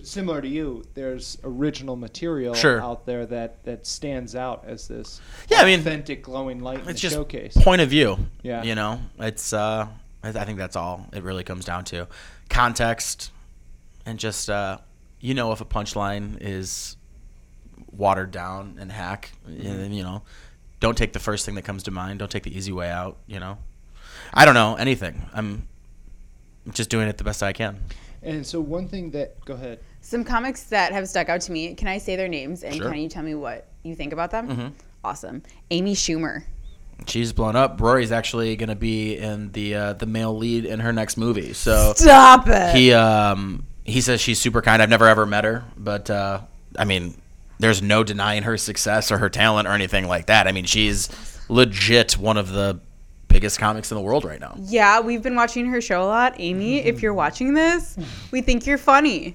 [0.02, 0.84] similar to you.
[0.94, 2.80] There's original material Sure.
[2.82, 6.84] out there that that stands out as this Yeah, I mean, authentic glowing light in
[6.84, 7.54] the It's just showcase.
[7.56, 8.18] point of view.
[8.42, 8.62] Yeah.
[8.62, 9.86] You know, it's uh,
[10.22, 12.08] I, I think that's all it really comes down to,
[12.48, 13.30] context,
[14.06, 14.78] and just uh,
[15.20, 16.96] you know if a punchline is
[17.90, 19.66] watered down and hack, Mm-hmm.
[19.66, 20.22] and, you know,
[20.80, 22.18] don't take the first thing that comes to mind.
[22.20, 23.18] Don't take the easy way out.
[23.26, 23.58] You know,
[24.32, 25.22] I don't know anything.
[25.34, 25.68] I'm
[26.72, 27.80] just doing it the best I can.
[28.22, 29.80] And so one thing that go ahead.
[30.00, 31.74] Some comics that have stuck out to me.
[31.74, 32.90] Can I say their names and Sure.
[32.90, 34.48] can you tell me what you think about them?
[34.48, 34.72] Mhm.
[35.04, 35.42] Awesome.
[35.70, 36.44] Amy Schumer.
[37.06, 37.80] She's blown up.
[37.80, 41.52] Rory's actually going to be in the uh, the male lead in her next movie.
[41.52, 42.76] So Stop it.
[42.76, 44.80] he um he says she's super kind.
[44.80, 46.40] I've never ever met her, but uh,
[46.78, 47.20] I mean,
[47.58, 50.46] there's no denying her success or her talent or anything like that.
[50.46, 51.08] I mean, she's
[51.48, 52.78] legit one of the
[53.32, 54.54] biggest comics in the world right now.
[54.60, 56.34] Yeah, we've been watching her show a lot.
[56.38, 57.96] Amy, if you're watching this,
[58.30, 59.34] we think you're funny.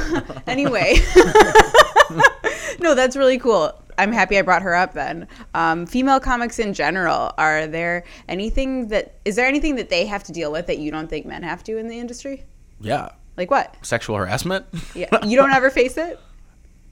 [0.46, 0.96] anyway.
[2.80, 3.72] no, that's really cool.
[3.96, 5.26] I'm happy I brought her up then.
[5.54, 10.22] Um, female comics in general, are there anything that is there anything that they have
[10.24, 12.44] to deal with that you don't think men have to in the industry?
[12.80, 13.74] Yeah, Like what?
[13.82, 14.66] sexual harassment.
[14.94, 16.18] Yeah, you don't ever face it?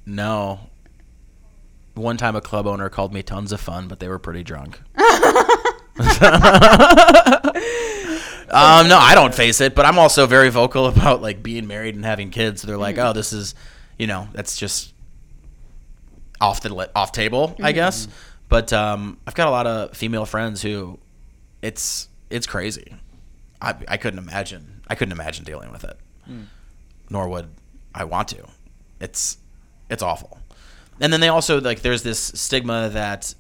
[0.09, 0.61] No.
[1.95, 4.79] One time, a club owner called me tons of fun, but they were pretty drunk.
[8.51, 11.95] um, no, I don't face it, but I'm also very vocal about like being married
[11.95, 12.61] and having kids.
[12.61, 13.55] So they're like, "Oh, this is,
[13.99, 14.93] you know, that's just
[16.41, 18.09] off the off table, I guess."
[18.49, 20.99] But um, I've got a lot of female friends who,
[21.63, 22.95] it's it's crazy.
[23.61, 24.83] I I couldn't imagine.
[24.89, 25.99] I couldn't imagine dealing with it.
[27.11, 27.49] nor would
[27.95, 28.47] I want to.
[29.01, 29.39] It's
[29.91, 30.39] it's awful.
[31.01, 33.35] And then they also like there's this stigma that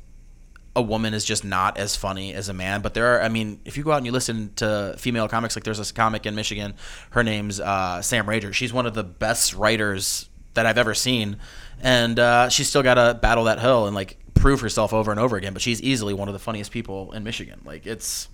[0.76, 2.82] a woman is just not as funny as a man.
[2.82, 5.56] But there are, I mean, if you go out and you listen to female comics,
[5.56, 6.74] like there's this comic in Michigan,
[7.10, 8.52] her name's uh, Sam Rager.
[8.52, 11.38] She's one of the best writers that I've ever seen,
[11.80, 15.18] and uh, she's still got to battle that hill and like prove herself over and
[15.18, 15.54] over again.
[15.54, 17.62] But she's easily one of the funniest people in Michigan.
[17.64, 18.28] Like it's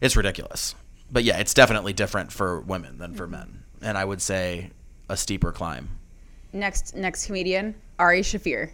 [0.00, 0.74] it's ridiculous.
[1.10, 4.70] But yeah, it's definitely different for women than for men, and I would say
[5.10, 5.90] a steeper climb.
[6.54, 8.70] Next, next comedian, Ari Shaffir.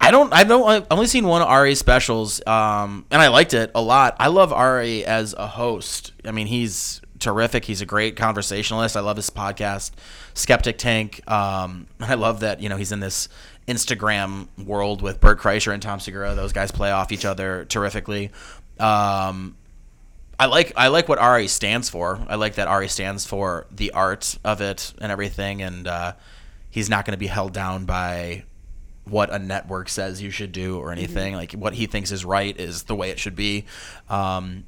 [0.00, 0.32] I don't.
[0.32, 0.68] I don't.
[0.68, 4.16] I've only seen one Ari specials, um, and I liked it a lot.
[4.18, 6.12] I love Ari as a host.
[6.24, 7.64] I mean, he's terrific.
[7.64, 8.96] He's a great conversationalist.
[8.96, 9.92] I love his podcast,
[10.34, 11.20] Skeptic Tank.
[11.30, 13.28] Um, I love that you know he's in this
[13.68, 16.34] Instagram world with Bert Kreischer and Tom Segura.
[16.34, 18.30] Those guys play off each other terrifically.
[18.80, 19.56] Um,
[20.38, 22.20] I like I like what Ari stands for.
[22.28, 26.14] I like that Ari stands for the art of it and everything, and uh,
[26.70, 28.44] he's not going to be held down by
[29.04, 31.34] what a network says you should do or anything.
[31.34, 33.64] Like what he thinks is right is the way it should be.
[34.08, 34.64] Um,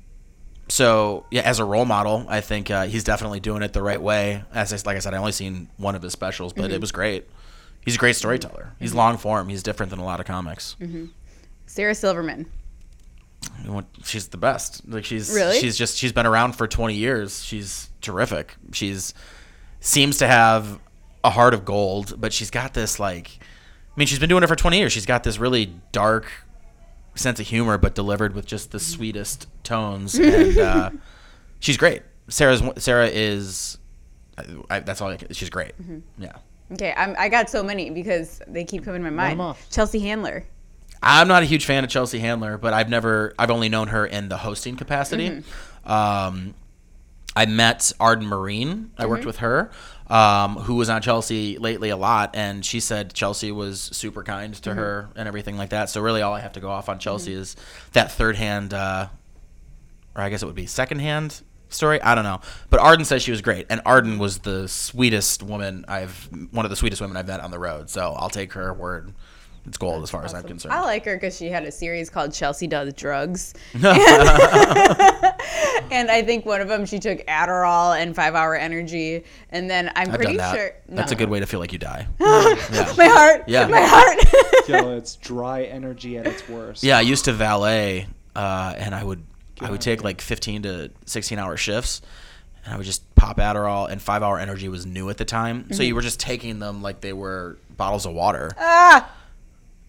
[0.68, 4.00] so yeah, as a role model, I think uh, he's definitely doing it the right
[4.00, 4.42] way.
[4.52, 6.90] As I, like I said, I only seen one of his specials, but it was
[6.90, 7.28] great.
[7.84, 8.72] He's a great storyteller.
[8.80, 9.48] He's long form.
[9.50, 10.74] He's different than a lot of comics.
[11.66, 12.46] Sarah Silverman.
[13.60, 14.88] You know what- She's the best.
[14.88, 15.58] Like she's Really?
[15.60, 17.42] she's just she's been around for 20 years.
[17.44, 18.54] She's terrific.
[18.72, 19.12] She's
[19.80, 20.78] seems to have
[21.22, 23.38] a heart of gold, but she's got this like
[23.94, 24.92] I mean, she's been doing it for 20 years.
[24.92, 26.26] She's got this really dark
[27.14, 30.90] sense of humor but delivered with just the sweetest tones and uh,
[31.60, 32.02] she's great.
[32.28, 33.78] Sarah's Sarah is
[34.36, 35.72] I, I, that's all I can, she's great.
[36.18, 36.32] Yeah.
[36.72, 39.56] Okay, I'm, I got so many because they keep coming to my mind.
[39.70, 40.44] Chelsea Handler.
[41.02, 44.06] I'm not a huge fan of Chelsea Handler, but I've never, I've only known her
[44.06, 45.42] in the hosting capacity.
[45.84, 46.54] Um,
[47.36, 48.88] I met Arden Myrin.
[48.96, 49.70] I worked with her,
[50.14, 54.54] um, who was on Chelsea lately a lot, and she said Chelsea was super kind
[54.62, 55.90] to her and everything like that.
[55.90, 57.56] So really, all I have to go off on Chelsea is
[57.94, 59.08] that third hand, uh,
[60.14, 62.00] or I guess it would be second hand story.
[62.00, 65.84] I don't know, but Arden says she was great, and Arden was the sweetest woman
[65.88, 67.90] I've, one of the sweetest women I've met on the road.
[67.90, 69.12] So I'll take her word.
[69.66, 70.74] It's gold as far as I'm concerned.
[70.74, 73.54] I like her because she had a series called Chelsea Does Drugs.
[73.74, 73.86] and
[76.10, 79.24] I think one of them she took Adderall and five hour energy.
[79.50, 80.54] And then I'm I've pretty that.
[80.54, 80.72] sure.
[80.88, 82.06] That's a good way to feel like you die.
[82.20, 82.94] yeah.
[82.96, 83.44] My heart.
[83.46, 83.66] Yeah.
[83.66, 84.68] My heart.
[84.68, 86.82] Yo, it's dry energy at its worst.
[86.82, 89.22] yeah, I used to valet, uh, and I would
[89.60, 92.02] I would take like 15 to 16 hour shifts,
[92.64, 93.90] and I would just pop Adderall.
[93.90, 96.82] And five hour energy was new at the time, so you were just taking them
[96.82, 98.50] like they were bottles of water.
[98.58, 99.10] ah.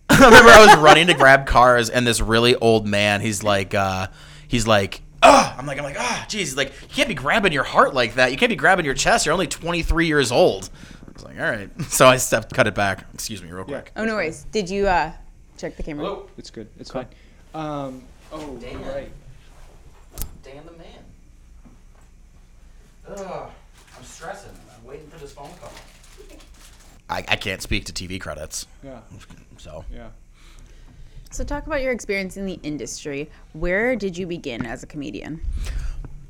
[0.09, 3.73] I remember I was running to grab cars, and this really old man, he's like,
[3.73, 4.07] uh,
[4.47, 7.51] he's like, oh, I'm like, I'm like, ah, geez, he's like, you can't be grabbing
[7.53, 8.31] your heart like that.
[8.31, 9.25] You can't be grabbing your chest.
[9.25, 10.69] You're only 23 years old.
[11.07, 11.69] I was like, all right.
[11.89, 13.05] So I stepped, cut it back.
[13.13, 13.81] Excuse me, real Yeah.
[13.81, 13.91] quick.
[13.95, 14.45] Oh, no worries.
[14.51, 15.11] Did you uh,
[15.57, 16.05] check the camera?
[16.05, 16.67] Nope, it's good.
[16.79, 17.07] It's fine.
[17.53, 18.79] Um, oh, Damn.
[18.81, 19.11] you're right.
[20.43, 20.87] Dan the man.
[23.07, 23.49] Ugh,
[23.97, 24.51] I'm stressing.
[24.77, 25.71] I'm waiting for this phone call.
[27.09, 28.99] I, I can't speak to TV credits, Yeah.
[29.57, 29.85] so.
[29.93, 30.09] Yeah.
[31.31, 33.29] So, talk about your experience in the industry.
[33.53, 35.41] Where did you begin as a comedian?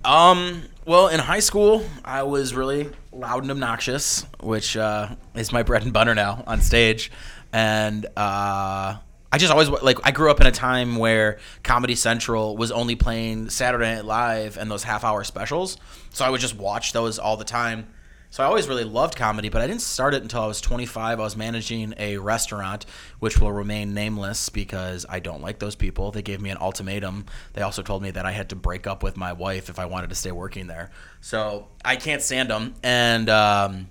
[0.04, 0.64] Um.
[0.86, 5.84] Well, in high school, I was really loud and obnoxious, which uh, is my bread
[5.84, 7.12] and butter now on stage,
[7.52, 8.98] and uh,
[9.32, 9.98] I just always like.
[10.04, 14.58] I grew up in a time where Comedy Central was only playing Saturday Night Live
[14.58, 15.78] and those half-hour specials,
[16.12, 17.88] so I would just watch those all the time.
[18.36, 21.22] So I always really loved comedy, but I didn't start it until I was 25.
[21.22, 22.86] I was managing a restaurant,
[23.20, 26.12] which will remain nameless because I don't like those people.
[26.12, 27.28] They gave me an ultimatum.
[27.54, 29.86] They also told me that I had to break up with my wife if I
[29.86, 30.92] wanted to stay working there.
[31.22, 32.74] So I can't stand them.
[32.84, 33.88] And um,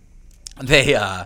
[0.63, 1.25] they, uh,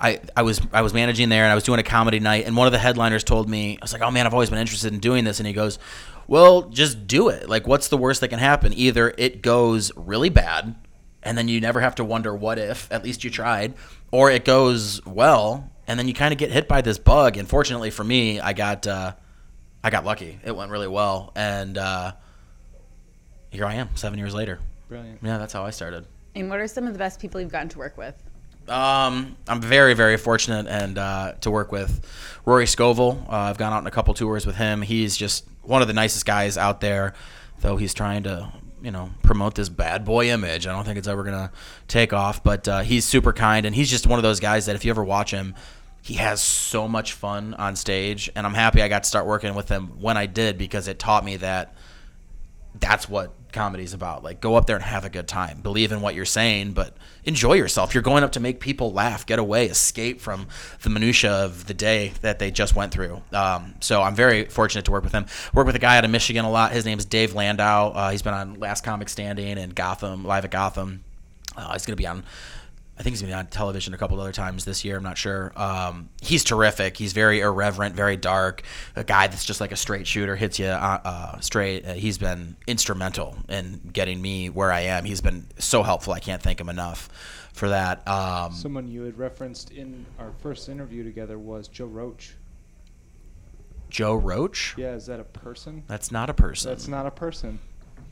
[0.00, 2.56] I, I was I was managing there and I was doing a comedy night and
[2.56, 4.92] one of the headliners told me I was like oh man I've always been interested
[4.92, 5.78] in doing this and he goes
[6.26, 10.28] well just do it like what's the worst that can happen either it goes really
[10.28, 10.74] bad
[11.22, 13.74] and then you never have to wonder what if at least you tried
[14.10, 17.48] or it goes well and then you kind of get hit by this bug and
[17.48, 19.14] fortunately for me I got uh,
[19.84, 22.12] I got lucky it went really well and uh,
[23.50, 24.58] here I am seven years later
[24.88, 25.18] Brilliant.
[25.22, 26.06] yeah that's how I started.
[26.34, 28.14] And what are some of the best people you've gotten to work with?
[28.68, 32.00] Um, I'm very, very fortunate and uh, to work with
[32.46, 33.22] Rory Scovel.
[33.28, 34.80] Uh, I've gone out on a couple tours with him.
[34.82, 37.12] He's just one of the nicest guys out there,
[37.60, 38.50] though he's trying to,
[38.82, 40.66] you know, promote this bad boy image.
[40.66, 41.52] I don't think it's ever gonna
[41.88, 44.76] take off, but uh, he's super kind and he's just one of those guys that
[44.76, 45.54] if you ever watch him,
[46.02, 49.54] he has so much fun on stage, and I'm happy I got to start working
[49.54, 51.74] with him when I did because it taught me that
[52.80, 54.24] that's what comedy's about.
[54.24, 55.60] Like go up there and have a good time.
[55.60, 57.94] Believe in what you're saying, but enjoy yourself.
[57.94, 60.46] You're going up to make people laugh, get away, escape from
[60.82, 63.22] the minutia of the day that they just went through.
[63.32, 65.26] Um, so I'm very fortunate to work with him.
[65.52, 66.72] Work with a guy out of Michigan a lot.
[66.72, 67.92] His name is Dave Landau.
[67.92, 71.04] Uh, he's been on Last Comic Standing and Gotham, live at Gotham.
[71.56, 72.24] Uh, he's going to be on
[73.02, 74.96] I think he's gonna be on television a couple other times this year.
[74.96, 75.52] I'm not sure.
[75.56, 76.96] Um, he's terrific.
[76.96, 78.62] He's very irreverent, very dark.
[78.94, 81.84] A guy that's just like a straight shooter, hits you uh, uh, straight.
[81.84, 85.04] Uh, he's been instrumental in getting me where I am.
[85.04, 86.12] He's been so helpful.
[86.12, 87.08] I can't thank him enough
[87.52, 88.06] for that.
[88.06, 92.36] Um, Someone you had referenced in our first interview together was Joe Roach.
[93.90, 94.76] Joe Roach.
[94.78, 95.82] Yeah, is that a person?
[95.88, 96.70] That's not a person.
[96.70, 97.58] That's not a person.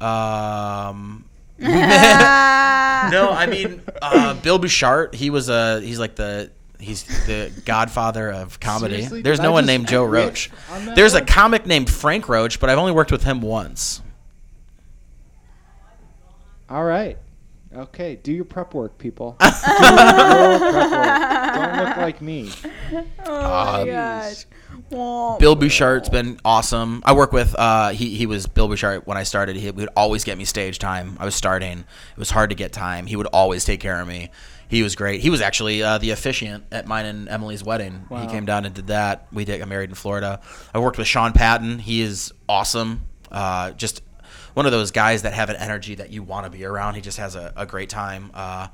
[0.01, 1.27] Um,
[3.13, 5.15] no, I mean uh, Bill Bouchard.
[5.15, 5.81] He was a.
[5.81, 6.51] He's like the.
[6.79, 8.95] He's the godfather of comedy.
[8.95, 9.21] Seriously?
[9.23, 10.51] There's Did no I one named Joe Roach.
[10.71, 14.01] on that There's a comic named Frank Roach, but I've only worked with him once.
[16.71, 17.19] All right.
[17.77, 19.37] Okay, do your prep work, people.
[19.41, 21.55] do your prep work.
[21.55, 22.51] Don't look like me.
[23.27, 24.47] Oh Uh, my gosh.
[24.89, 27.03] Bill Bouchard's been awesome.
[27.05, 29.57] I work with uh, he he was Bill Bouchard when I started.
[29.57, 31.17] He would always get me stage time.
[31.21, 31.79] I was starting.
[31.81, 33.07] It was hard to get time.
[33.07, 34.31] He would always take care of me.
[34.69, 35.21] He was great.
[35.21, 38.07] He was actually uh, the officiant at mine and Emily's wedding.
[38.09, 39.27] He came down and did that.
[39.33, 40.41] We did got married in Florida.
[40.73, 41.81] I worked with Sean Patton.
[41.81, 43.03] He is awesome.
[43.33, 44.03] Uh, just
[44.55, 46.95] one of those guys that have an energy that you want to be around.
[46.95, 48.31] He just has a, a great time.
[48.33, 48.69] Uh,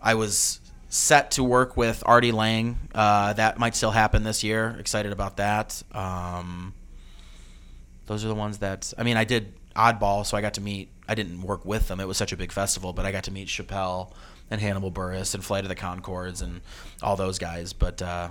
[0.00, 2.76] I was set to work with Artie Lange.
[2.94, 4.76] Uh, that might still happen this year.
[4.78, 5.82] Excited about that.
[5.92, 6.74] Um,
[8.06, 9.16] those are the ones that I mean.
[9.16, 10.90] I did Oddball, so I got to meet.
[11.08, 12.00] I didn't work with them.
[12.00, 14.12] It was such a big festival, but I got to meet Chappelle
[14.50, 16.60] and Hannibal Buress and Flight of the Conchords and
[17.02, 17.72] all those guys.
[17.72, 18.30] But uh,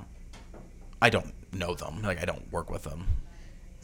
[1.02, 2.02] I don't know them.
[2.02, 3.08] Like I don't work with them.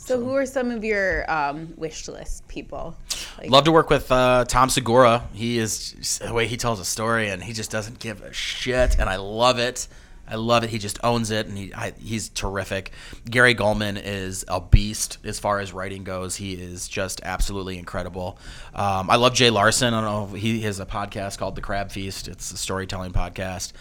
[0.06, 2.96] So, who are some of your um, wish list people?
[3.40, 5.28] Like, Love to work with uh, Tom Segura.
[5.34, 9.00] He is the way he tells a story, and he just doesn't give a shit,
[9.00, 9.88] and I love it.
[10.28, 10.70] I love it.
[10.70, 12.92] He just owns it, and he I, he's terrific.
[13.28, 16.36] Gary Gulman is a beast as far as writing goes.
[16.36, 18.38] He is just absolutely incredible.
[18.76, 19.96] Um, I love Jay Larson.
[19.96, 20.36] I don't know.
[20.36, 22.28] If he has a podcast called The Crab Feast.
[22.28, 23.74] It's a storytelling podcast.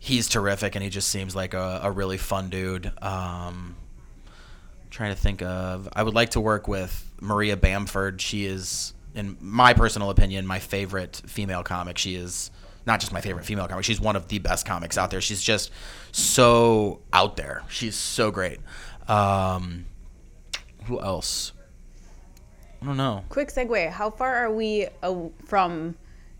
[0.00, 2.90] He's terrific, and he just seems like a, a really fun dude.
[3.00, 3.76] Um,
[4.90, 8.20] trying to think of I would like to work with Maria Bamford.
[8.20, 11.98] She is in my personal opinion my favorite female comic.
[11.98, 12.50] She is
[12.86, 13.84] not just my favorite female comic.
[13.84, 15.20] She's one of the best comics out there.
[15.20, 15.70] She's just
[16.12, 17.62] so out there.
[17.68, 18.58] She's so great.
[19.08, 19.86] Um,
[20.84, 21.52] who else?
[22.82, 23.24] I don't know.
[23.28, 23.90] quick segue.
[23.90, 24.88] How far are we
[25.44, 25.94] from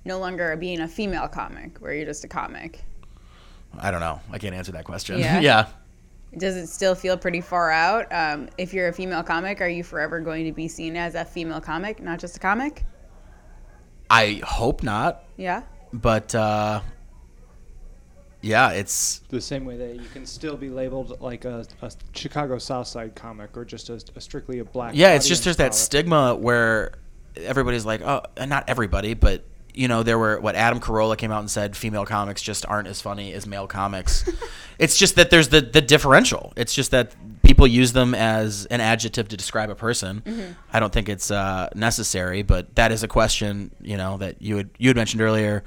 [0.05, 2.83] no longer being a female comic, where you're just a comic?
[3.79, 4.21] I don't know.
[4.33, 5.19] I can't answer that question.
[5.19, 5.41] Yeah?
[5.41, 5.67] yeah.
[6.37, 8.07] Does it still feel pretty far out?
[8.13, 11.25] Um, if you're a female comic, are you forever going to be seen as a
[11.25, 12.85] female comic, not just a comic?
[14.09, 15.63] I hope not, Yeah.
[15.93, 16.83] but uh,
[18.43, 22.59] yeah, it's The same way that you can still be labeled like a, a Chicago
[22.59, 24.93] South Side comic or just a, a strictly a black.
[24.95, 26.93] Yeah, it's just audience there's that stigma where
[27.37, 31.41] everybody's like, oh, not everybody, but you know, there were what Adam Carolla came out
[31.41, 34.29] and said, female comics just aren't as funny as male comics.
[34.79, 36.53] it's just that there's the the differential.
[36.57, 40.23] It's just that people use them as an adjective to describe a person.
[40.73, 44.57] I don't think it's uh, necessary, but that is a question, you know, that you
[44.57, 45.65] had you had mentioned earlier.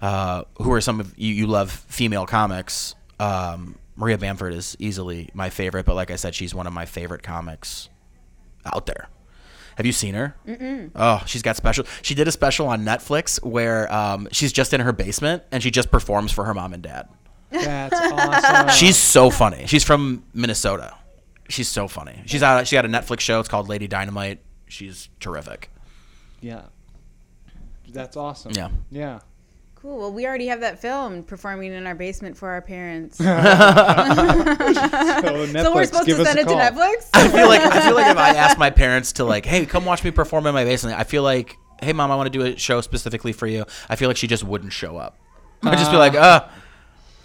[0.00, 2.94] Uh, who are some of you you love female comics?
[3.18, 6.84] Um, Maria Bamford is easily my favorite, but like I said, she's one of my
[6.84, 7.88] favorite comics
[8.64, 9.08] out there.
[9.76, 10.36] Have you seen her?
[10.46, 10.90] Mm-mm.
[10.94, 11.84] Oh, she's got special.
[12.02, 15.70] She did a special on Netflix where um, she's just in her basement and she
[15.70, 17.08] just performs for her mom and dad.
[17.50, 18.68] That's awesome.
[18.70, 19.66] She's so funny.
[19.66, 20.94] She's from Minnesota.
[21.48, 22.22] She's so funny.
[22.26, 22.66] She's out.
[22.66, 23.38] She got a Netflix show.
[23.40, 24.40] It's called Lady Dynamite.
[24.68, 25.70] She's terrific.
[26.40, 26.62] yeah.
[27.92, 28.52] That's awesome.
[28.52, 28.70] Yeah.
[28.90, 29.20] Yeah.
[29.84, 29.98] Cool.
[29.98, 33.18] Well, we already have that film performing in our basement for our parents.
[35.24, 36.54] So, so we're supposed give to send a it to.
[36.54, 37.10] Netflix?
[37.12, 39.84] I feel like I feel like if I asked my parents to like, hey, come
[39.84, 42.44] watch me perform in my basement, I feel like, hey, mom, I want to do
[42.44, 43.64] a show specifically for you.
[43.88, 45.18] I feel like she just wouldn't show up.
[45.62, 46.46] I'd just be like, uh,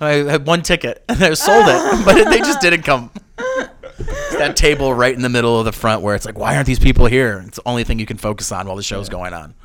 [0.01, 3.11] I had one ticket and I sold it, but they just didn't come.
[3.37, 6.67] It's that table right in the middle of the front where it's like, why aren't
[6.67, 7.43] these people here?
[7.47, 9.55] It's the only thing you can focus on while the show's going on.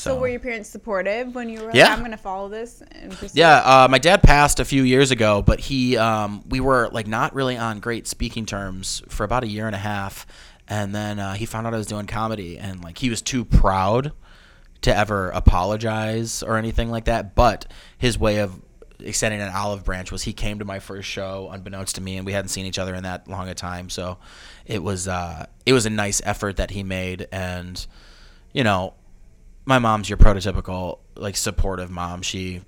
[0.00, 1.92] So were your parents supportive when you were like, Yeah.
[1.92, 5.42] I'm going to follow this and Yeah, uh, my dad passed a few years ago,
[5.42, 9.48] but he, um, we were like not really on great speaking terms for about a
[9.48, 10.26] year and a half,
[10.68, 13.44] and then uh, he found out I was doing comedy, and like he was too
[13.44, 14.12] proud
[14.82, 17.34] to ever apologize or anything like that.
[17.34, 18.60] But his way of
[19.00, 22.24] extending an olive branch was he came to my first show unbeknownst to me, and
[22.24, 24.18] we hadn't seen each other in that long a time, so
[24.64, 27.86] it was uh, it was a nice effort that he made, and
[28.52, 28.94] you know,
[29.70, 32.22] my mom's your prototypical like supportive mom.
[32.22, 32.60] She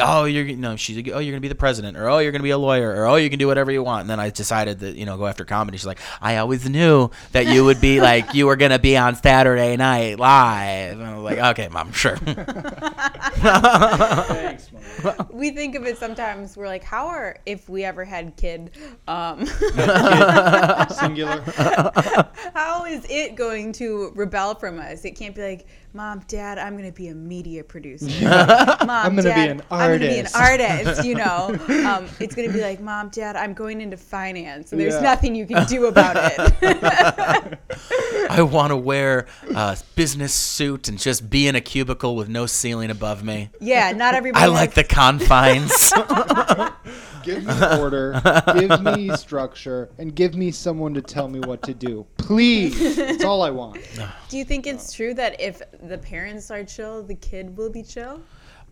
[0.00, 2.32] oh you're you know she's like, oh you're gonna be the president or oh you're
[2.32, 4.28] gonna be a lawyer or oh you can do whatever you want and then i
[4.28, 7.80] decided that you know go after comedy she's like i always knew that you would
[7.80, 11.68] be like you were gonna be on saturday night live and i was like okay
[11.68, 12.16] mom sure
[13.36, 14.82] Thanks, Mom.
[15.32, 16.56] we think of it sometimes.
[16.56, 18.70] We're like, how are if we ever had kid?
[19.08, 19.46] Um,
[20.88, 21.42] Singular.
[22.54, 25.04] how is it going to rebel from us?
[25.04, 25.66] It can't be like,
[25.96, 28.06] Mom, Dad, I'm going to be a media producer.
[28.24, 31.04] Mom, I'm gonna be Dad, an I'm gonna be an artist." artist.
[31.04, 34.80] You know, um, it's going to be like, Mom, Dad, I'm going into finance, and
[34.80, 35.02] there's Yeah.
[35.02, 37.58] nothing you can do about it.
[38.30, 42.46] i want to wear a business suit and just be in a cubicle with no
[42.46, 44.42] ceiling above me yeah, not everybody.
[44.42, 45.92] i like the confines
[47.22, 48.20] Give me order,
[48.58, 52.04] give me structure, and give me someone to tell me what to do.
[52.18, 52.96] Please.
[52.96, 53.78] That's all I want.
[54.28, 57.82] Do you think it's true that if the parents are chill, the kid will be
[57.82, 58.22] chill?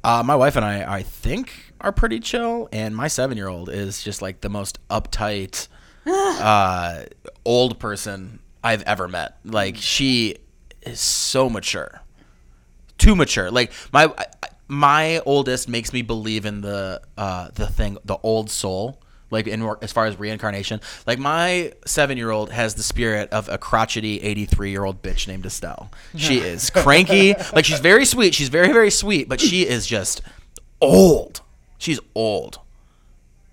[0.05, 4.21] Uh, my wife and I, I think, are pretty chill, and my seven-year-old is just
[4.21, 5.69] like the most uptight,
[6.07, 7.05] uh,
[7.45, 9.39] old person I've ever met.
[9.45, 10.37] Like she
[10.83, 12.03] is so mature,
[12.99, 13.51] too mature.
[13.51, 14.13] Like my
[14.67, 19.02] my oldest makes me believe in the uh, the thing, the old soul.
[19.33, 23.49] Like in as far as reincarnation, like my seven year old has the spirit of
[23.49, 25.91] a crotchety eighty three year old bitch named Estelle.
[26.15, 27.35] She is cranky.
[27.55, 28.35] Like she's very sweet.
[28.35, 30.21] She's very very sweet, but she is just
[30.81, 31.41] old.
[31.79, 32.59] She's old.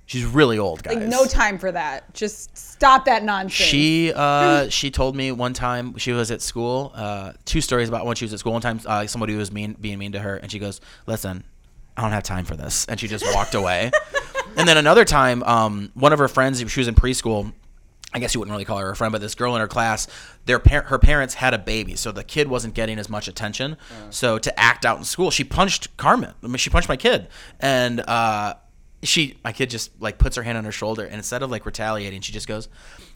[0.10, 0.96] She's really old, guys.
[0.96, 2.16] Like no time for that.
[2.16, 3.54] Just stop that nonsense.
[3.54, 6.92] She uh, she told me one time she was at school.
[6.96, 8.52] Uh, two stories about when she was at school.
[8.52, 11.44] One time, uh, somebody was mean, being mean to her, and she goes, "Listen,
[11.96, 13.92] I don't have time for this," and she just walked away.
[14.58, 17.54] and then another time, um, one of her friends, she was in preschool.
[18.12, 20.08] I guess you wouldn't really call her a friend, but this girl in her class,
[20.46, 23.78] their par- her parents had a baby, so the kid wasn't getting as much attention.
[24.10, 26.34] So to act out in school, she punched Carmen.
[26.44, 27.28] I mean, she punched my kid,
[27.60, 28.56] and uh,
[29.04, 31.66] she, my kid, just like puts her hand on her shoulder, and instead of like
[31.66, 32.68] retaliating, she just goes,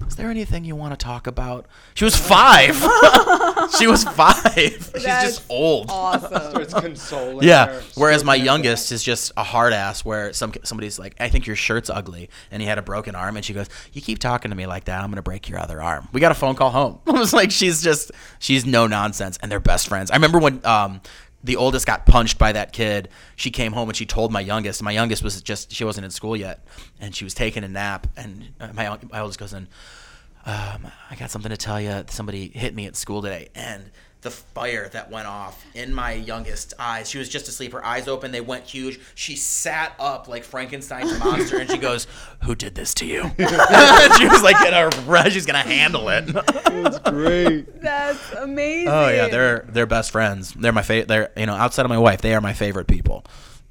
[0.07, 2.75] "Is there anything you want to talk about?" She was five.
[3.77, 4.45] she was five.
[4.55, 5.87] She's just old.
[5.89, 6.29] awesome.
[6.51, 7.45] Starts consoling.
[7.45, 7.65] Yeah.
[7.67, 10.05] her, Whereas my youngest is just a hard ass.
[10.05, 13.35] Where some somebody's like, I think your shirt's ugly, and he had a broken arm,
[13.35, 15.81] and she goes, "You keep talking to me like that, I'm gonna break your other
[15.81, 16.99] arm." We got a phone call home.
[17.07, 20.11] I was like, she's just she's no nonsense, and they're best friends.
[20.11, 21.01] I remember when um
[21.43, 23.09] the oldest got punched by that kid.
[23.35, 24.81] She came home and she told my youngest.
[24.81, 26.65] My youngest was just she wasn't in school yet,
[26.99, 29.67] and she was taking a nap, and uh, my my oldest cousin,
[30.45, 32.03] um, I got something to tell you.
[32.07, 33.91] Somebody hit me at school today, and
[34.23, 37.09] the fire that went off in my youngest eyes.
[37.09, 37.73] She was just asleep.
[37.73, 38.31] Her eyes open.
[38.31, 38.99] They went huge.
[39.15, 42.07] She sat up like Frankenstein's monster, and she goes,
[42.43, 45.33] "Who did this to you?" she was like, "In a rush.
[45.33, 47.81] she's gonna handle it." It's great.
[47.81, 48.87] That's amazing.
[48.89, 50.53] oh yeah, they're they're best friends.
[50.53, 51.07] They're my favorite.
[51.07, 53.25] They're you know outside of my wife, they are my favorite people.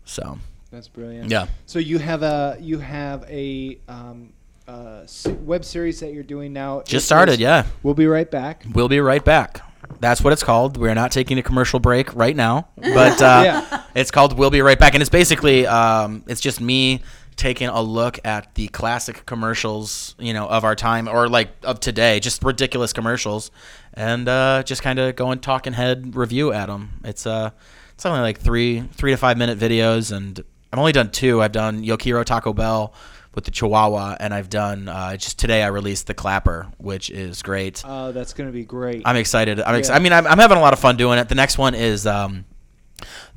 [0.05, 0.39] So
[0.71, 1.31] That's brilliant.
[1.31, 1.47] yeah.
[1.67, 4.33] So you have a you have a um,
[4.69, 5.07] uh,
[5.41, 6.83] web series that you're doing now.
[6.83, 7.67] Just started, yeah.
[7.83, 8.65] We'll be right back.
[8.75, 9.61] We'll be right back.
[10.01, 10.77] That's what it's called.
[10.77, 13.83] We're not taking a commercial break right now, but uh, Yeah.
[13.95, 17.01] it's called "We'll Be Right Back," and it's basically um, it's just me
[17.37, 21.81] taking a look at the classic commercials, you know, of our time or like of
[21.81, 23.51] today, just ridiculous commercials,
[23.95, 26.91] and uh, just kind of going talking head review at them.
[27.05, 27.51] It's uh,
[27.95, 30.39] it's only like three three to five minute videos, and
[30.73, 31.41] I've only done two.
[31.43, 32.93] I've done Yo quiero Taco Bell
[33.35, 35.63] with the Chihuahua, and I've done uh, just today.
[35.63, 37.83] I released the Clapper, which is great.
[37.87, 39.03] Oh, that's gonna be great.
[39.05, 39.61] I'm excited.
[39.61, 41.29] I'm ex- I mean, I'm, I'm having a lot of fun doing it.
[41.29, 42.45] The next one is um,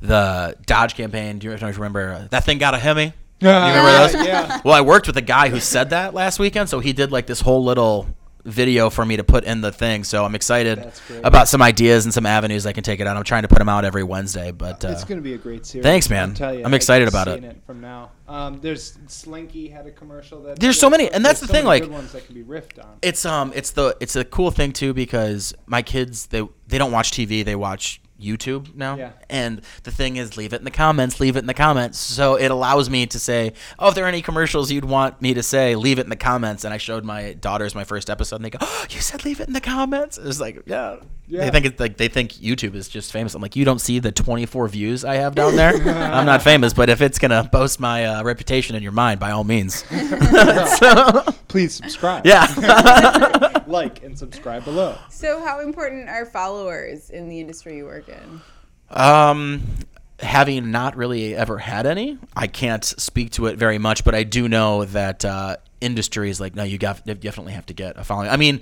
[0.00, 1.38] the Dodge campaign.
[1.38, 3.12] Do you remember uh, that thing got a Hemi?
[3.40, 4.26] You remember those?
[4.26, 4.60] Yeah.
[4.64, 7.26] Well, I worked with a guy who said that last weekend, so he did like
[7.26, 8.06] this whole little
[8.46, 10.04] video for me to put in the thing.
[10.04, 10.90] So I'm excited
[11.24, 13.16] about some ideas and some avenues I can take it on.
[13.16, 15.66] I'm trying to put them out every Wednesday, but uh, it's gonna be a great
[15.66, 15.82] series.
[15.84, 16.34] thanks, man.
[16.38, 17.62] You, I'm excited about seen it.
[17.66, 20.58] From now, um, there's Slinky had a commercial that.
[20.58, 22.98] There's so many- and that's the so thing, like- ones that can be riffed on.
[23.02, 26.92] it's um it's the it's a cool thing too because my kids they they don't
[26.92, 28.96] watch TV they watch YouTube now.
[28.96, 29.12] Yeah.
[29.28, 31.98] and the thing is leave it in the comments leave it in the comments.
[31.98, 35.34] So it allows me to say oh if there are any commercials you'd want me
[35.34, 36.64] to say leave it in the comments.
[36.64, 39.40] And I showed my daughters my first episode and they go oh, you said leave
[39.40, 40.18] it in the comments?
[40.18, 40.96] It's like yeah,
[41.28, 41.44] Yeah.
[41.44, 43.98] they think it's like they think YouTube is just famous I'm like you don't see
[43.98, 47.80] the 24 views I have down there I'm not famous but if it's gonna boast
[47.80, 49.84] my uh, reputation in your mind by all means
[50.78, 52.24] so, Please subscribe.
[52.26, 52.46] yeah
[53.66, 54.96] like and subscribe below.
[55.10, 58.40] So, how important are followers in the industry you work in?
[58.90, 59.62] Um,
[60.20, 64.22] having not really ever had any, I can't speak to it very much, but I
[64.22, 67.96] do know that uh, industry is like, no, you got you definitely have to get
[67.96, 68.30] a following.
[68.30, 68.60] I mean,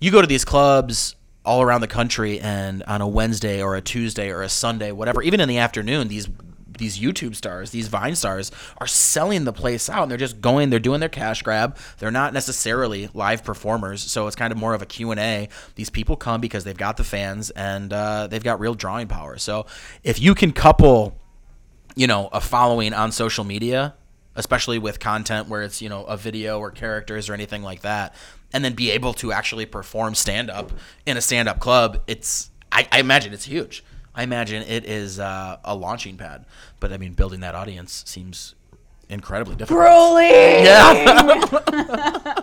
[0.00, 1.14] you go to these clubs,
[1.44, 5.22] all around the country and on a Wednesday or a Tuesday or a Sunday, whatever,
[5.22, 6.28] even in the afternoon, these
[6.80, 10.70] these YouTube stars, these Vine stars are selling the place out and they're just going,
[10.70, 11.76] they're doing their cash grab.
[11.98, 14.02] They're not necessarily live performers.
[14.02, 15.48] So it's kind of more of a Q&A.
[15.76, 19.36] These people come because they've got the fans and uh, they've got real drawing power.
[19.36, 19.66] So
[20.02, 21.16] if you can couple,
[21.94, 23.94] you know, a following on social media,
[24.34, 28.14] especially with content where it's, you know, a video or characters or anything like that,
[28.52, 30.72] and then be able to actually perform stand up
[31.06, 33.84] in a stand up club, it's, I, I imagine it's huge.
[34.14, 36.44] I imagine it is uh, a launching pad.
[36.80, 38.54] But I mean, building that audience seems
[39.10, 39.80] incredibly difficult.
[39.86, 40.64] Broly.
[40.64, 42.34] Yeah.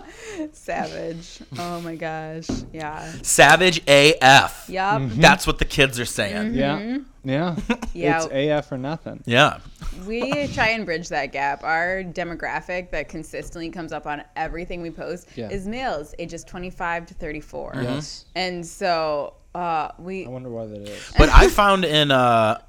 [0.53, 1.39] Savage.
[1.57, 2.47] Oh my gosh.
[2.73, 3.11] Yeah.
[3.23, 4.65] Savage AF.
[4.69, 5.01] Yup.
[5.13, 6.53] That's what the kids are saying.
[6.53, 6.99] Yeah.
[7.23, 7.55] Yeah.
[7.93, 8.23] Yeah.
[8.23, 8.27] It's
[8.67, 9.23] AF or nothing.
[9.25, 9.57] Yeah.
[10.05, 11.63] We try and bridge that gap.
[11.63, 15.49] Our demographic that consistently comes up on everything we post Yeah.
[15.49, 17.73] is males ages 25 to 34.
[17.81, 18.25] Yes.
[18.35, 21.11] And so uh, we I wonder why that is.
[21.17, 22.59] But I found in uh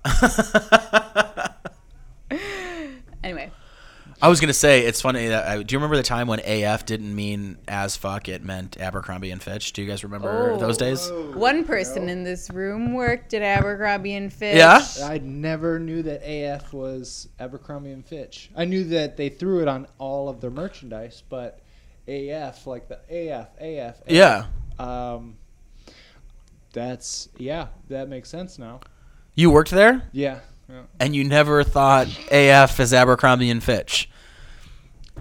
[3.22, 3.50] anyway.
[4.20, 6.84] I was gonna say it's funny that I, do you remember the time when AF
[6.84, 9.72] didn't mean as fuck it meant Abercrombie and Fitch?
[9.72, 11.08] Do you guys remember those days?
[11.34, 14.56] One person in this room worked at Abercrombie and Fitch.
[14.56, 14.84] Yeah?
[15.04, 18.50] I never knew that AF was Abercrombie and Fitch.
[18.56, 21.60] I knew that they threw it on all of their merchandise, but
[22.08, 24.46] AF, like the AF, AF, AF Yeah.
[24.80, 25.36] Um,
[26.72, 28.80] that's yeah, that makes sense now.
[29.34, 30.82] You worked there Yeah, yeah.
[31.00, 34.08] and you never thought AF is Abercrombie and Fitch.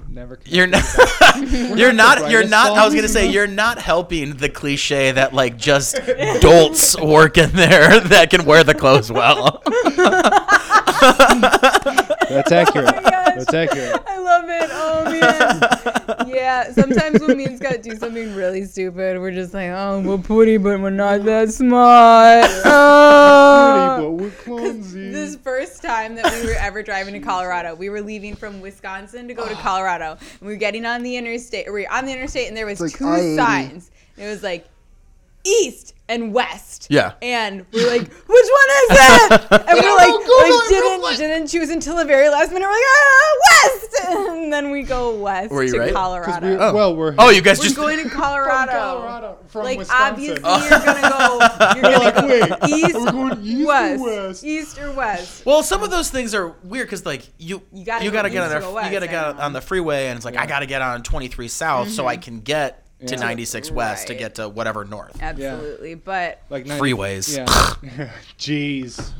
[0.09, 0.39] never.
[0.45, 0.83] You're not.
[1.77, 2.29] you're not.
[2.31, 2.77] You're not.
[2.77, 5.99] I was gonna say you're not helping the cliche that like just
[6.41, 9.61] dolts work in there that can wear the clothes well.
[12.29, 13.13] That's accurate.
[13.39, 13.45] Oh gosh.
[13.51, 14.03] That's accurate.
[14.07, 14.69] I love it.
[14.71, 15.03] Oh
[16.17, 16.27] man.
[16.29, 16.71] yeah.
[16.71, 20.57] Sometimes when me and Scott do something really stupid, we're just like, oh, we're pretty,
[20.57, 22.49] but we're not that smart.
[22.77, 25.09] Uh, but we're clumsy.
[25.11, 29.27] this first time that we were ever driving to Colorado, we were leaving from Wisconsin
[29.27, 30.11] to go to Colorado.
[30.39, 32.79] And we were getting on the interstate, we were on the interstate, and there was
[32.79, 33.35] like two I-80.
[33.35, 33.91] signs.
[34.17, 34.67] It was like
[35.47, 36.87] east and west.
[36.89, 37.13] Yeah.
[37.21, 39.31] And we're like, which one is it?
[39.51, 42.65] And we're like, like didn't didn't choose until the very last minute.
[42.65, 43.83] We're like, ah, west.
[44.07, 45.93] And then we go west Were you to right?
[45.93, 45.95] 'Cause
[46.39, 46.49] Colorado.
[46.49, 47.75] we, well, we're Oh, you guys We're just.
[47.75, 48.71] going to Colorado.
[48.71, 50.37] Colorado, from like Wisconsin.
[50.45, 51.39] obviously you're gonna go.
[51.73, 54.43] You're gonna like, go wait, east, are we going east or west, west?
[54.45, 55.45] east or west.
[55.45, 58.29] Well, some of those things are weird because like you You gotta you go gotta
[58.29, 59.31] get on east the or you west, gotta I get know.
[59.33, 59.41] Mm-hmm.
[59.41, 62.39] on the freeway and it's like I gotta get on 23 South so I can
[62.39, 63.19] get to Yeah.
[63.19, 65.17] 96 West to get to whatever north.
[65.21, 67.37] Absolutely, but like 90 Freeways.
[67.37, 67.45] Yeah.
[68.37, 69.11] Jeez.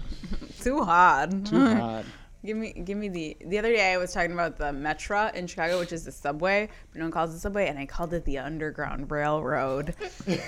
[0.62, 1.46] too hard.
[1.46, 2.06] Too hot.
[2.46, 3.36] Give me, give me the.
[3.46, 6.70] The other day I was talking about the Metra in Chicago, which is the subway,
[6.92, 9.96] but no one calls it subway, and I called it the Underground Railroad.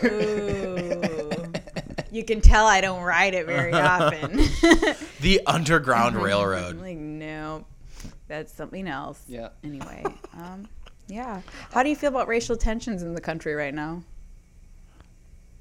[0.03, 1.43] Ooh.
[2.11, 4.37] you can tell I don't ride it very often.
[5.19, 6.79] The Underground I'm Railroad.
[6.79, 7.65] like, no,
[8.27, 9.21] that's something else.
[9.27, 9.49] Yeah.
[9.63, 10.03] Anyway,
[10.37, 10.69] um,
[11.09, 11.41] yeah.
[11.73, 14.03] How do you feel about racial tensions in the country right now?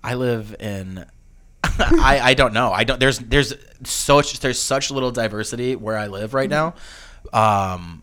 [0.04, 1.04] I live in.
[1.64, 2.70] I, I don't know.
[2.70, 3.00] I don't.
[3.00, 6.74] There's there's such there's such little diversity where I live right now.
[7.32, 8.02] Um,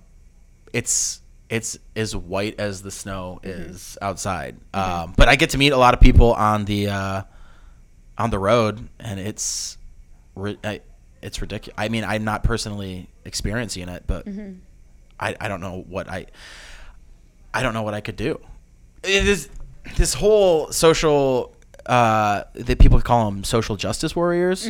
[0.73, 4.57] it's it's as white as the snow is outside.
[4.73, 7.21] Um, but I get to meet a lot of people on the uh,
[8.17, 9.77] on the road, and it's
[10.35, 10.81] ri- I,
[11.21, 11.75] it's ridiculous.
[11.77, 14.27] I mean, I'm not personally experiencing it, but
[15.19, 16.25] I I don't know what I
[17.55, 18.39] I don't know what I could do.
[19.03, 19.49] It is
[19.97, 24.69] this whole social uh, that people call them social justice warriors.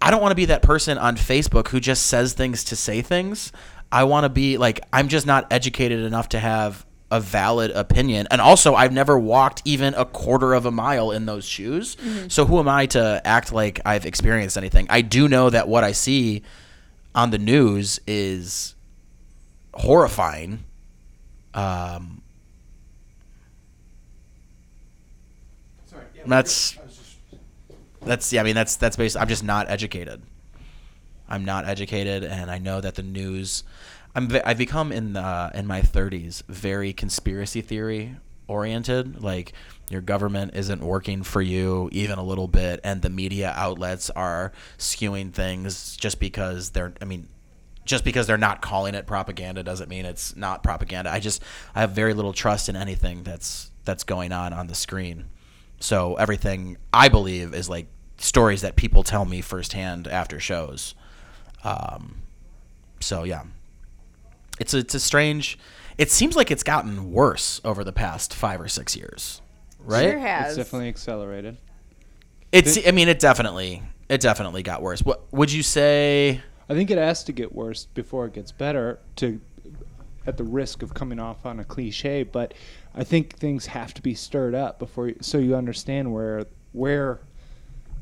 [0.00, 3.02] I don't want to be that person on Facebook who just says things to say
[3.02, 3.52] things.
[3.92, 8.26] I want to be like I'm just not educated enough to have a valid opinion.
[8.30, 11.96] And also, I've never walked even a quarter of a mile in those shoes.
[12.28, 14.86] So who am I to act like I've experienced anything?
[14.90, 16.42] I do know that what I see
[17.14, 18.74] on the news is
[19.74, 20.64] horrifying.
[21.54, 22.22] Um,
[25.86, 26.02] Sorry.
[26.26, 26.76] that's
[28.02, 28.40] that's yeah.
[28.40, 29.16] I mean, that's that's based.
[29.16, 30.22] I'm just not educated.
[31.28, 33.64] I'm not educated, and I know that the news.
[34.14, 39.22] I'm I've become in uh, in my 30s very conspiracy theory oriented.
[39.22, 39.52] Like
[39.90, 44.52] your government isn't working for you even a little bit, and the media outlets are
[44.78, 46.92] skewing things just because they're.
[47.00, 47.28] I mean,
[47.84, 51.10] just because they're not calling it propaganda doesn't mean it's not propaganda.
[51.12, 51.42] I just
[51.74, 55.26] I have very little trust in anything that's that's going on on the screen.
[55.80, 60.94] So everything I believe is like stories that people tell me firsthand after shows.
[61.62, 62.22] Um,
[63.00, 63.44] so yeah,
[64.58, 65.58] it's a, it's a strange.
[65.98, 69.40] It seems like it's gotten worse over the past five or six years,
[69.78, 70.10] right?
[70.10, 70.56] Sure has.
[70.56, 71.56] It's definitely accelerated.
[72.50, 72.78] It's.
[72.86, 73.82] I mean, it definitely.
[74.08, 75.02] It definitely got worse.
[75.02, 76.40] What would you say?
[76.68, 78.98] I think it has to get worse before it gets better.
[79.16, 79.40] To
[80.26, 82.54] at the risk of coming off on a cliche, but
[82.94, 87.20] I think things have to be stirred up before, you, so you understand where where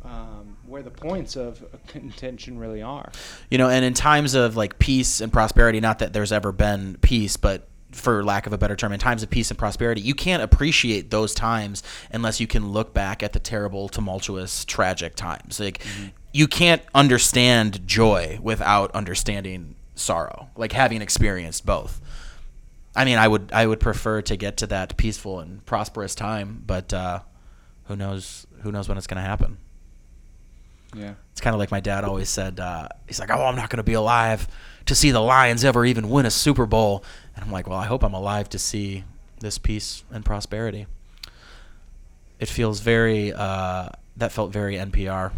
[0.05, 3.11] um, where the points of contention really are.
[3.51, 6.99] You know, and in times of like peace and prosperity, not that there's ever been
[7.01, 10.15] peace, but for lack of a better term, in times of peace and prosperity, you
[10.15, 15.61] can't appreciate those times unless you can look back at the terrible, tumultuous, tragic times.
[15.61, 16.09] Like, mm-hmm.
[16.33, 22.01] You can't understand joy without understanding sorrow, like having experienced both.
[22.95, 26.63] I mean, I would I would prefer to get to that peaceful and prosperous time,
[26.67, 27.21] but uh,
[27.85, 29.59] who knows who knows when it's going to happen.
[30.95, 31.15] Yeah.
[31.31, 32.61] It's kind of like my dad always said.
[32.61, 34.47] Uh, he's like, "Oh, I'm not going to be alive
[34.87, 37.03] to see the Lions ever even win a Super Bowl."
[37.35, 39.05] And I'm like, "Well, I hope I'm alive to see
[39.41, 40.87] this peace and prosperity."
[42.39, 43.33] It feels very.
[43.33, 45.33] Uh, that felt very NPR.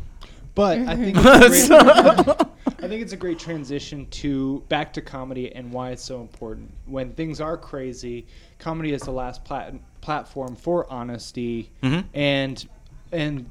[0.55, 1.81] But I think it's great,
[2.85, 6.73] I think it's a great transition to back to comedy and why it's so important.
[6.87, 8.27] When things are crazy,
[8.59, 12.07] comedy is the last plat- platform for honesty mm-hmm.
[12.15, 12.69] and
[13.11, 13.51] and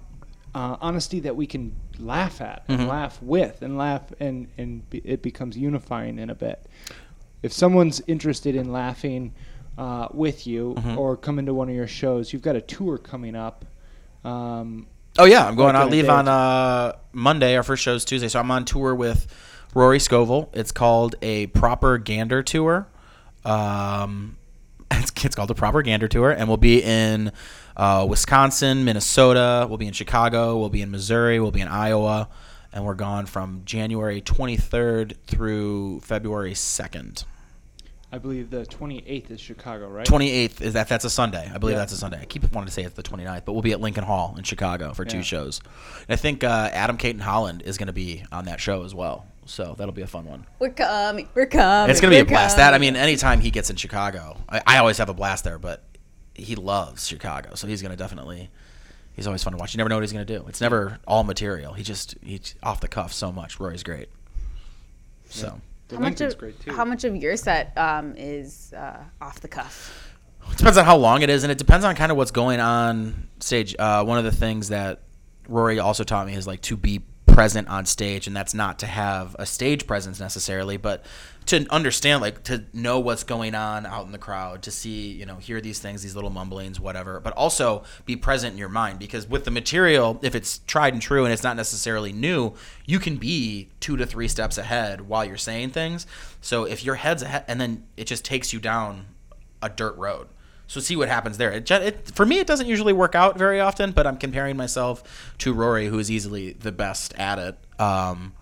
[0.56, 2.89] uh, honesty that we can laugh at and mm-hmm.
[2.89, 6.66] laugh with and laugh and and be, it becomes unifying in a bit.
[7.41, 9.34] If someone's interested in laughing
[9.78, 10.97] uh, with you mm-hmm.
[10.97, 13.66] or coming to one of your shows, you've got a tour coming up.
[14.24, 14.88] Um,
[15.18, 15.76] oh yeah, I'm going.
[15.76, 17.55] I'll leave on uh, Monday.
[17.55, 19.28] Our first show is Tuesday, so I'm on tour with
[19.74, 20.49] Rory Scovel.
[20.53, 22.88] It's called a Proper Gander Tour.
[23.45, 24.38] Um,
[24.91, 27.32] it's, it's called the Proper Gander Tour, and we'll be in
[27.76, 29.66] uh, Wisconsin, Minnesota.
[29.68, 30.57] We'll be in Chicago.
[30.57, 31.39] We'll be in Missouri.
[31.39, 32.30] We'll be in Iowa.
[32.72, 37.24] And we're gone from January 23rd through February 2nd.
[38.14, 40.05] I believe the 28th is Chicago, right?
[40.05, 41.49] 28th is that that's a Sunday.
[41.51, 41.80] I believe yeah.
[41.80, 42.20] that's a Sunday.
[42.22, 44.43] I keep wanting to say it's the 29th, but we'll be at Lincoln Hall in
[44.43, 45.14] Chicago for yeah.
[45.14, 45.61] two shows.
[46.07, 48.93] And I think uh, Adam Cayton Holland is going to be on that show as
[48.93, 49.26] well.
[49.47, 50.45] So that'll be a fun one.
[50.59, 51.28] We're coming.
[51.34, 51.89] We're coming.
[51.89, 52.55] It's going to be a blast.
[52.55, 52.66] Coming.
[52.68, 55.57] That I mean, anytime he gets in Chicago, I, I always have a blast there.
[55.57, 55.84] But
[56.36, 58.51] he loves Chicago, so he's gonna definitely.
[59.14, 59.74] He's always fun to watch.
[59.74, 60.45] You never know what he's gonna do.
[60.47, 61.74] It's never all material.
[61.74, 63.59] He just he's off the cuff so much.
[63.59, 64.09] Rory's great.
[65.30, 65.47] So.
[65.47, 65.72] Yeah.
[65.93, 66.35] How much, of,
[66.67, 70.15] how much of your set um, is uh, off the cuff?
[70.51, 72.59] It depends on how long it is, and it depends on kind of what's going
[72.59, 73.75] on stage.
[73.77, 75.01] Uh, one of the things that
[75.47, 77.01] Rory also taught me is like to be
[77.34, 81.03] present on stage, and that's not to have a stage presence necessarily, but
[81.47, 85.25] to understand, like to know what's going on out in the crowd, to see, you
[85.25, 88.99] know, hear these things, these little mumblings, whatever, but also be present in your mind
[88.99, 92.53] because with the material, if it's tried and true and it's not necessarily new,
[92.86, 96.05] you can be two to three steps ahead while you're saying things.
[96.39, 99.07] So if your head's ahead, and then it just takes you down
[99.61, 100.27] a dirt road.
[100.68, 101.51] So see what happens there.
[101.51, 105.34] It, it, for me, it doesn't usually work out very often, but I'm comparing myself
[105.39, 107.57] to Rory, who is easily the best at it.
[107.80, 108.34] Um,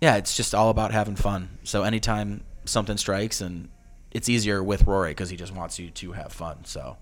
[0.00, 1.58] yeah, it's just all about having fun.
[1.64, 3.68] So anytime something strikes, and
[4.10, 6.64] it's easier with Rory because he just wants you to have fun.
[6.64, 6.96] So.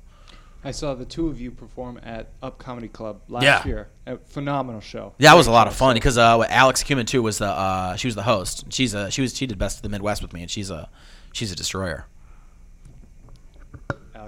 [0.62, 3.66] I saw the two of you perform at Up Comedy Club last yeah.
[3.66, 3.89] year.
[4.07, 5.14] A phenomenal show.
[5.18, 7.97] Yeah, that was a lot of fun because uh, Alex Kumin too was the uh,
[7.97, 8.71] she was the host.
[8.71, 10.91] She's a she was she did best of the Midwest with me, and she's a
[11.33, 12.07] she's a destroyer.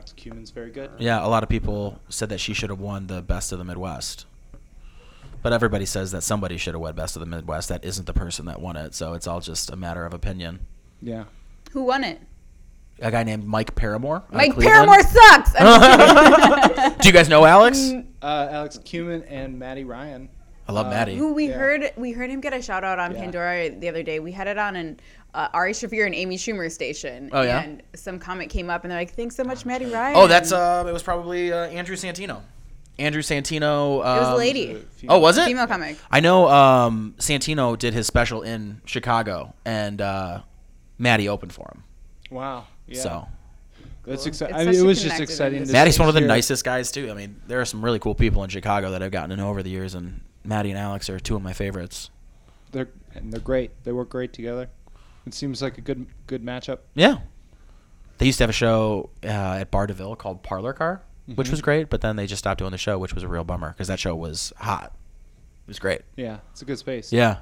[0.02, 0.90] Alex Kumin's very good.
[0.98, 3.64] Yeah, a lot of people said that she should have won the best of the
[3.64, 4.26] Midwest.
[5.42, 7.68] But everybody says that somebody should have won Best of the Midwest.
[7.68, 10.60] That isn't the person that won it, so it's all just a matter of opinion.
[11.00, 11.24] Yeah.
[11.72, 12.20] Who won it?
[13.00, 14.24] A guy named Mike Paramore.
[14.32, 15.52] Mike Paramore sucks.
[17.00, 17.92] Do you guys know Alex?
[18.20, 20.28] Uh, Alex Kumin and Maddie Ryan.
[20.72, 21.16] I love uh, Maddie.
[21.16, 21.54] Who we yeah.
[21.54, 23.20] heard we heard him get a shout out on yeah.
[23.20, 24.20] Pandora the other day.
[24.20, 25.00] We had it on an
[25.34, 27.30] uh, Ari Shaffir and Amy Schumer station.
[27.32, 27.62] Oh yeah.
[27.62, 30.52] And some comment came up and they're like, "Thanks so much, Maddie Ryan." Oh, that's
[30.52, 32.40] uh, it was probably uh, Andrew Santino.
[32.98, 34.04] Andrew Santino.
[34.04, 34.84] Um, it was a um, lady.
[35.08, 35.46] Oh, was it?
[35.46, 35.98] Female comic.
[36.10, 40.42] I know um, Santino did his special in Chicago, and uh,
[40.98, 41.84] Maddie opened for him.
[42.30, 42.66] Wow.
[42.86, 43.00] Yeah.
[43.00, 43.28] So.
[44.04, 44.56] That's exciting.
[44.56, 45.70] I mean, it was just exciting.
[45.70, 47.08] Maddie's one of the nicest guys too.
[47.08, 49.48] I mean, there are some really cool people in Chicago that I've gotten to know
[49.48, 52.10] over the years, and Maddie and Alex are two of my favorites.
[52.72, 53.70] They're and they're great.
[53.84, 54.70] They work great together.
[55.26, 56.78] It seems like a good good matchup.
[56.94, 57.18] Yeah.
[58.18, 59.26] They used to have a show uh,
[59.60, 61.34] at Bar Deville called Parlor Car mm-hmm.
[61.34, 61.90] which was great.
[61.90, 63.98] But then they just stopped doing the show, which was a real bummer because that
[63.98, 64.92] show was hot.
[65.66, 66.02] It was great.
[66.16, 67.12] Yeah, it's a good space.
[67.12, 67.38] Yeah.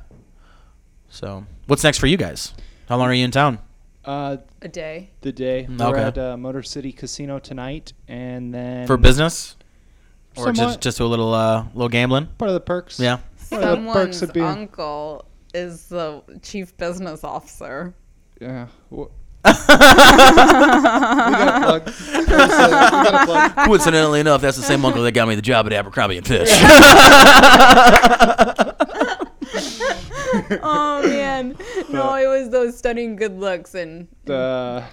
[1.08, 2.54] So, what's next for you guys?
[2.88, 3.58] How long are you in town?
[4.04, 5.10] Uh, a day.
[5.22, 5.66] The day.
[5.68, 9.56] Mm, We're at uh, Motor City Casino tonight, and then for business,
[10.36, 10.56] or somewhat.
[10.56, 12.26] just just a little uh, little gambling.
[12.38, 13.00] Part of the perks.
[13.00, 13.18] Yeah.
[13.36, 17.94] Someone's uncle is the chief business officer.
[18.40, 18.68] Yeah.
[18.90, 19.06] we
[19.46, 19.56] got
[21.86, 23.56] gotta plug.
[23.66, 26.48] Coincidentally enough, that's the same uncle that got me the job at Abercrombie and Fish.
[30.62, 31.56] oh man,
[31.88, 34.84] no, it was those stunning good looks and The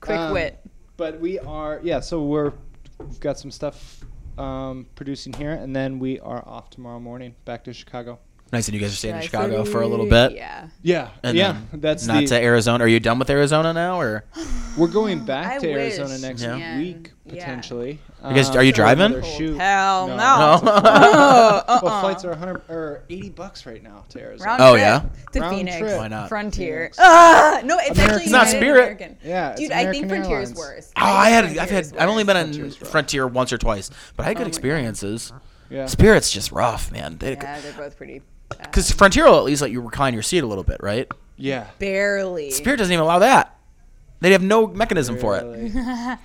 [0.00, 0.60] quick um, wit.
[0.96, 1.98] But we are, yeah.
[1.98, 2.52] So we're
[3.00, 4.04] we've got some stuff
[4.38, 8.18] um, producing here, and then we are off tomorrow morning back to Chicago.
[8.52, 10.32] Nice that you guys are staying in Chicago for a little bit.
[10.32, 10.68] Yeah.
[10.82, 11.58] Yeah, And yeah.
[11.72, 12.26] then That's Not the.
[12.28, 12.84] to Arizona.
[12.84, 14.24] Are you done with Arizona now, or
[14.76, 16.78] we're going back I to Arizona wish, next man.
[16.78, 17.32] week Yeah.
[17.34, 17.98] potentially.
[18.28, 19.04] You guys- um, are you for driving?
[19.06, 19.58] another Oh, shoot.
[19.58, 20.16] hell no.
[20.16, 20.16] No.
[20.16, 20.60] no?
[20.64, 21.80] Oh, uh-uh.
[21.82, 24.48] Well, flights are 100 or 80 bucks right now to Arizona.
[24.50, 25.02] Round Oh, trip yeah?
[25.32, 25.78] To Round Phoenix.
[25.78, 25.98] trip.
[25.98, 26.28] Why not?
[26.28, 26.76] Frontier.
[26.76, 26.98] Phoenix.
[27.00, 28.78] Ah, no, it's actually It's not United Spirit.
[28.78, 29.16] American.
[29.24, 30.56] Yeah, it's Dude, I think American Frontier's Airlines.
[30.56, 30.92] worse.
[30.96, 32.90] Oh, I had, I've had, I've only been on Frontier's rough.
[32.90, 35.32] Frontier once or twice, but I had Oh good experiences.
[35.68, 35.86] Yeah.
[35.86, 37.18] Spirit's just rough, man.
[37.20, 38.22] Yeah, they're both pretty.
[38.48, 38.62] Bad.
[38.62, 41.10] Because Frontier will at least let you recline your seat a little bit, right?
[41.36, 41.66] Yeah.
[41.78, 42.50] barely.
[42.50, 43.58] Spirit doesn't even allow that.
[44.20, 45.44] They have no mechanism for it.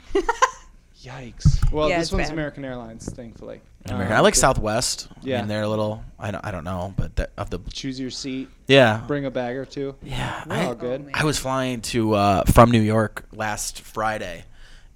[1.01, 1.71] Yikes.
[1.71, 2.33] Well, Yeah, this it's one's bad.
[2.33, 3.59] American Airlines, thankfully.
[3.85, 4.11] American.
[4.13, 5.07] Um, I like so Southwest.
[5.11, 5.39] I Yeah.
[5.39, 6.03] mean, they're a little.
[6.19, 8.49] I don't, I don't know, but that, of the Choose your seat.
[8.67, 9.95] yeah Bring a bag or two.
[10.03, 10.43] yeah.
[10.47, 11.01] We're I, all good.
[11.01, 11.11] Oh, man.
[11.15, 14.43] I was flying to uh, from New York last Friday,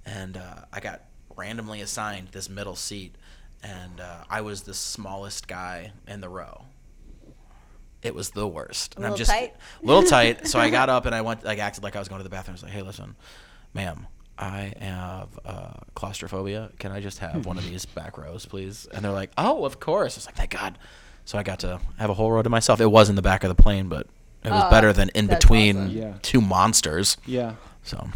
[0.05, 1.01] and uh, I got
[1.35, 3.15] randomly assigned this middle seat,
[3.63, 6.65] and uh, I was the smallest guy in the row.
[8.05, 8.95] It was the worst.
[8.95, 9.55] And A I'm just tight?
[9.81, 10.47] little tight.
[10.47, 12.29] So I got up and I went like acted like I was going to the
[12.29, 12.53] bathroom.
[12.53, 13.15] I was like, "Hey, listen,
[13.73, 16.69] ma'am, I have uh, claustrophobia.
[16.79, 19.79] Can I just have one of these back rows, please?" And they're like, "Oh, of
[19.79, 20.77] course." I was like, "Thank God."
[21.25, 22.79] So I got to have a whole row to myself.
[22.79, 24.05] It was in the back of the plane, but
[24.43, 25.89] it was Oh, better than in between awesome.
[25.97, 26.13] Yeah.
[26.21, 27.17] two monsters.
[27.25, 27.55] Yeah.
[27.81, 28.07] So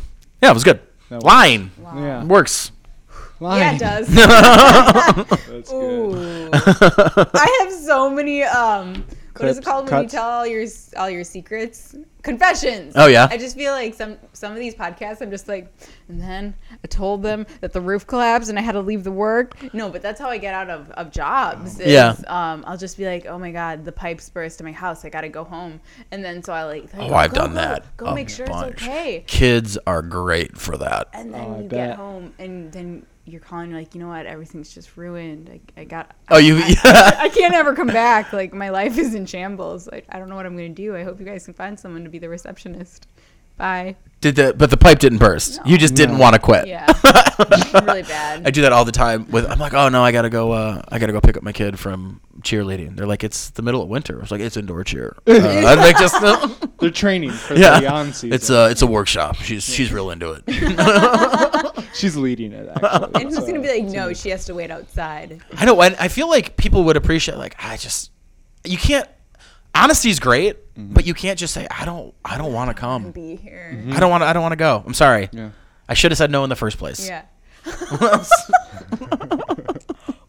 [0.44, 0.80] yeah, it was good.
[1.10, 2.24] That Line Yeah.
[2.26, 2.72] works.
[3.42, 4.08] Yeah, it does.
[4.10, 5.74] That's good.
[5.74, 6.50] Ooh.
[6.54, 9.06] I have so many um
[9.40, 10.66] what is it Clips, called when you tell all your
[10.98, 11.96] all your secrets?
[12.22, 12.94] Confessions.
[12.98, 13.28] Oh, yeah?
[13.32, 15.74] I just feel like some some of these podcasts I'm just like
[16.10, 19.12] and then I told them that the roof collapsed and I had to leave the
[19.12, 19.56] work.
[19.74, 21.80] No, but that's how I get out of, of jobs.
[21.80, 22.16] Is, Yeah.
[22.28, 25.10] Um I'll just be like, Oh my god, the pipes burst in my house, I
[25.10, 25.80] gotta go home.
[26.12, 27.98] And then so I like Oh, I've done go, that.
[27.98, 28.74] Go a make sure bunch.
[28.74, 29.24] it's okay.
[29.26, 31.08] Kids are great for that.
[31.14, 31.90] And then Oh, you bet.
[31.90, 35.50] get home and then you're calling you're like, you know what, everything's just ruined.
[35.78, 38.34] I, I got Oh, you- I, I can't ever come back.
[38.34, 39.88] Like my life is in shambles.
[39.92, 40.96] Like I don't know what I'm gonna do.
[40.96, 43.08] I hope you guys can find someone to be the receptionist.
[43.60, 43.96] Bye.
[44.22, 45.60] Did the but the pipe didn't burst.
[45.66, 46.22] You just didn't No.
[46.22, 46.68] want to quit.
[46.68, 46.86] Yeah.
[47.86, 48.46] really bad.
[48.46, 50.52] I do that all the time with I'm like, "Oh no, I got to go
[50.52, 53.62] uh I got to go pick up my kid from cheerleading." They're like, "It's the
[53.62, 55.38] middle of winter." I was like, "It's indoor cheer." Uh,
[55.68, 56.20] I'd make just
[56.80, 57.80] They're training for yeah.
[57.80, 58.34] the on season.
[58.34, 59.36] It's a it's a workshop.
[59.38, 60.44] She's she's real into it.
[61.96, 63.12] She's leading it actually.
[63.16, 65.42] and who's so gonna be like, it's no, she has to wait outside.
[65.56, 68.12] I know and I feel like people would appreciate like I just
[68.66, 69.08] you can't
[69.76, 73.12] honesty's great, but you can't just say I don't I don't want to come.
[73.12, 73.72] Be here.
[73.76, 73.94] Mm-hmm.
[73.94, 74.84] I don't want to I don't want to go.
[74.86, 75.30] I'm sorry.
[75.32, 75.50] Yeah.
[75.88, 77.08] I should have said no in the first place.
[77.08, 77.24] Yeah.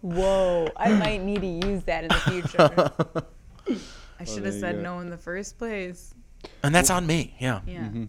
[0.01, 0.68] Whoa.
[0.76, 3.26] I might need to use that in the future.
[4.20, 4.82] I should have you said go.
[4.82, 6.14] no in the first place.
[6.62, 7.34] And that's on me.
[7.38, 7.61] Yeah.
[7.66, 7.80] Yeah.
[7.80, 8.05] Mm-hmm.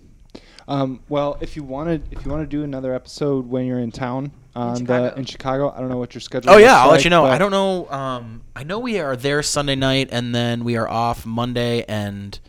[0.68, 3.92] Um, well, if you wanted, if you want to do another episode when you're in
[3.92, 5.10] town on Chicago.
[5.10, 6.52] the in Chicago, I don't know what your schedule.
[6.52, 6.56] Is.
[6.56, 7.26] Oh yeah, I'll let you know.
[7.26, 7.90] I don't know.
[7.90, 12.40] Um, I know we are there Sunday night, and then we are off Monday and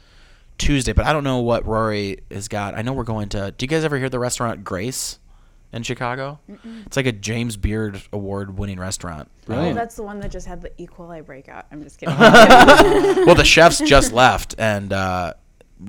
[0.59, 0.93] Tuesday.
[0.93, 2.77] But I don't know what Rory has got.
[2.77, 3.53] I know we're going to.
[3.57, 5.19] Do you guys ever hear the restaurant Grace
[5.73, 6.39] in Chicago?
[6.87, 9.31] It's like a James Beard award-winning restaurant.
[9.49, 10.87] Oh, that's the one that just had the E.
[10.87, 11.67] coli breakout.
[11.73, 12.17] I'm just kidding.
[12.19, 15.35] well, the chefs just left, and uh,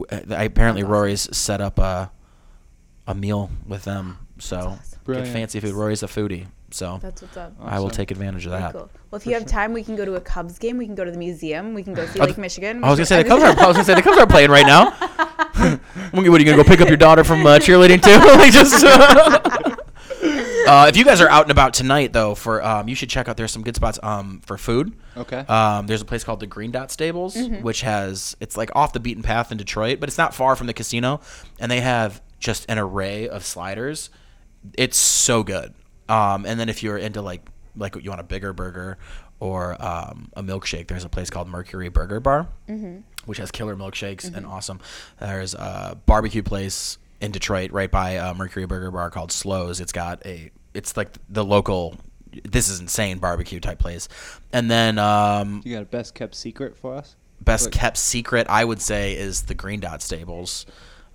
[0.09, 2.11] apparently Rory's set up a
[3.07, 4.17] a meal with them.
[4.39, 5.13] So awesome.
[5.13, 5.73] get fancy food.
[5.73, 7.53] Rory's a foodie, so That's what's up.
[7.61, 8.71] I will take advantage of Very that.
[8.73, 8.89] cool.
[9.11, 10.77] Well, if you have time, we can go to a Cubs game.
[10.77, 11.73] We can go to the museum.
[11.73, 12.83] We can go see Lake Michigan.
[12.83, 13.59] I was gonna say the Cubs are.
[13.59, 14.91] I was gonna say the Cubs are playing right now.
[16.11, 18.51] what are you gonna go pick up your daughter from uh, cheerleading too?
[19.71, 19.79] just.
[20.67, 23.27] Uh, if you guys are out and about tonight, though, for um, you should check
[23.27, 23.37] out.
[23.37, 24.93] There's some good spots um, for food.
[25.17, 25.39] Okay.
[25.39, 28.99] Um, there's a place called the Green Dot Stables, which has it's like off the
[28.99, 31.19] beaten path in Detroit, but it's not far from the casino,
[31.59, 34.09] and they have just an array of sliders.
[34.77, 35.73] It's so good.
[36.09, 37.41] Um, and then if you're into like
[37.75, 38.97] like you want a bigger burger
[39.39, 42.47] or um, a milkshake, there's a place called Mercury Burger Bar,
[43.25, 44.79] which has killer milkshakes and awesome.
[45.19, 49.79] There's a barbecue place in Detroit right by uh, Mercury Burger Bar called Slows.
[49.79, 51.95] It's got a it's like the local.
[52.43, 54.09] This is insane barbecue type place,
[54.51, 57.15] and then um, you got a best kept secret for us?
[57.41, 60.65] best Like- kept secret I would say is the Green Dot Stables,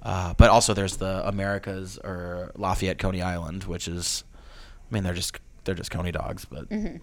[0.02, 4.22] uh, but also there's the Americas or Lafayette Coney Island, which is,
[4.90, 6.98] I mean they're just they're just Coney dogs, but Mm-hmm.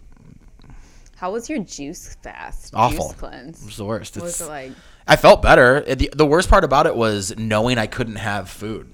[1.16, 2.74] How was your juice fast?
[2.76, 3.08] Awful.
[3.10, 3.66] Juice cleanse.
[3.68, 4.16] it's the worst.
[4.16, 4.72] What was it like?
[5.08, 5.82] I felt better.
[5.82, 8.92] The, the worst part about it was knowing I couldn't have food.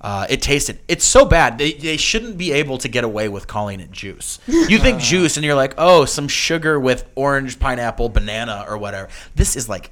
[0.00, 0.78] Uh, it tasted.
[0.86, 1.58] It's so bad.
[1.58, 4.38] They, they shouldn't be able to get away with calling it juice.
[4.46, 9.08] You think juice, and you're like, oh, some sugar with orange, pineapple, banana, or whatever.
[9.34, 9.90] This is like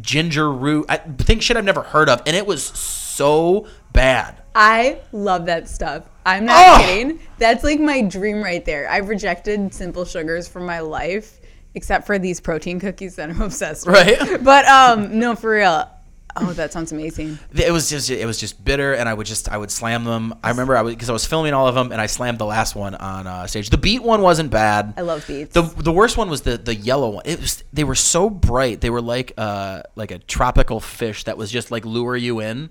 [0.00, 0.86] ginger root.
[0.88, 4.42] I think shit I've never heard of, and it was so bad.
[4.54, 6.04] I love that stuff.
[6.26, 6.84] I'm not Oh!
[6.84, 7.20] kidding.
[7.38, 8.90] That's like my dream right there.
[8.90, 11.40] I've rejected simple sugars from my life,
[11.74, 13.94] except for these protein cookies that I'm obsessed with.
[13.94, 14.44] Right.
[14.44, 15.88] But um, no, for real.
[16.38, 17.38] Oh, that sounds amazing.
[17.54, 20.34] It was just it was just bitter, and I would just I would slam them.
[20.44, 22.44] I remember I was because I was filming all of them, and I slammed the
[22.44, 23.70] last one on uh, stage.
[23.70, 24.92] The beet one wasn't bad.
[24.98, 25.54] I love beets.
[25.54, 27.22] The the worst one was the the yellow one.
[27.24, 28.82] It was they were so bright.
[28.82, 32.68] They were like uh like a tropical fish that was just like lure you in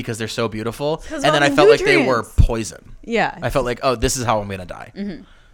[0.00, 1.02] because they're so beautiful.
[1.12, 2.96] And then I the felt like they were poison.
[3.02, 3.36] Yeah.
[3.42, 4.92] I felt like oh this is how I'm gonna die.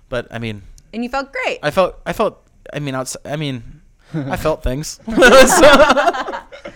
[0.09, 1.59] But I mean and you felt great.
[1.63, 2.41] I felt I felt
[2.73, 3.81] I mean outside, I mean
[4.15, 5.01] I felt things.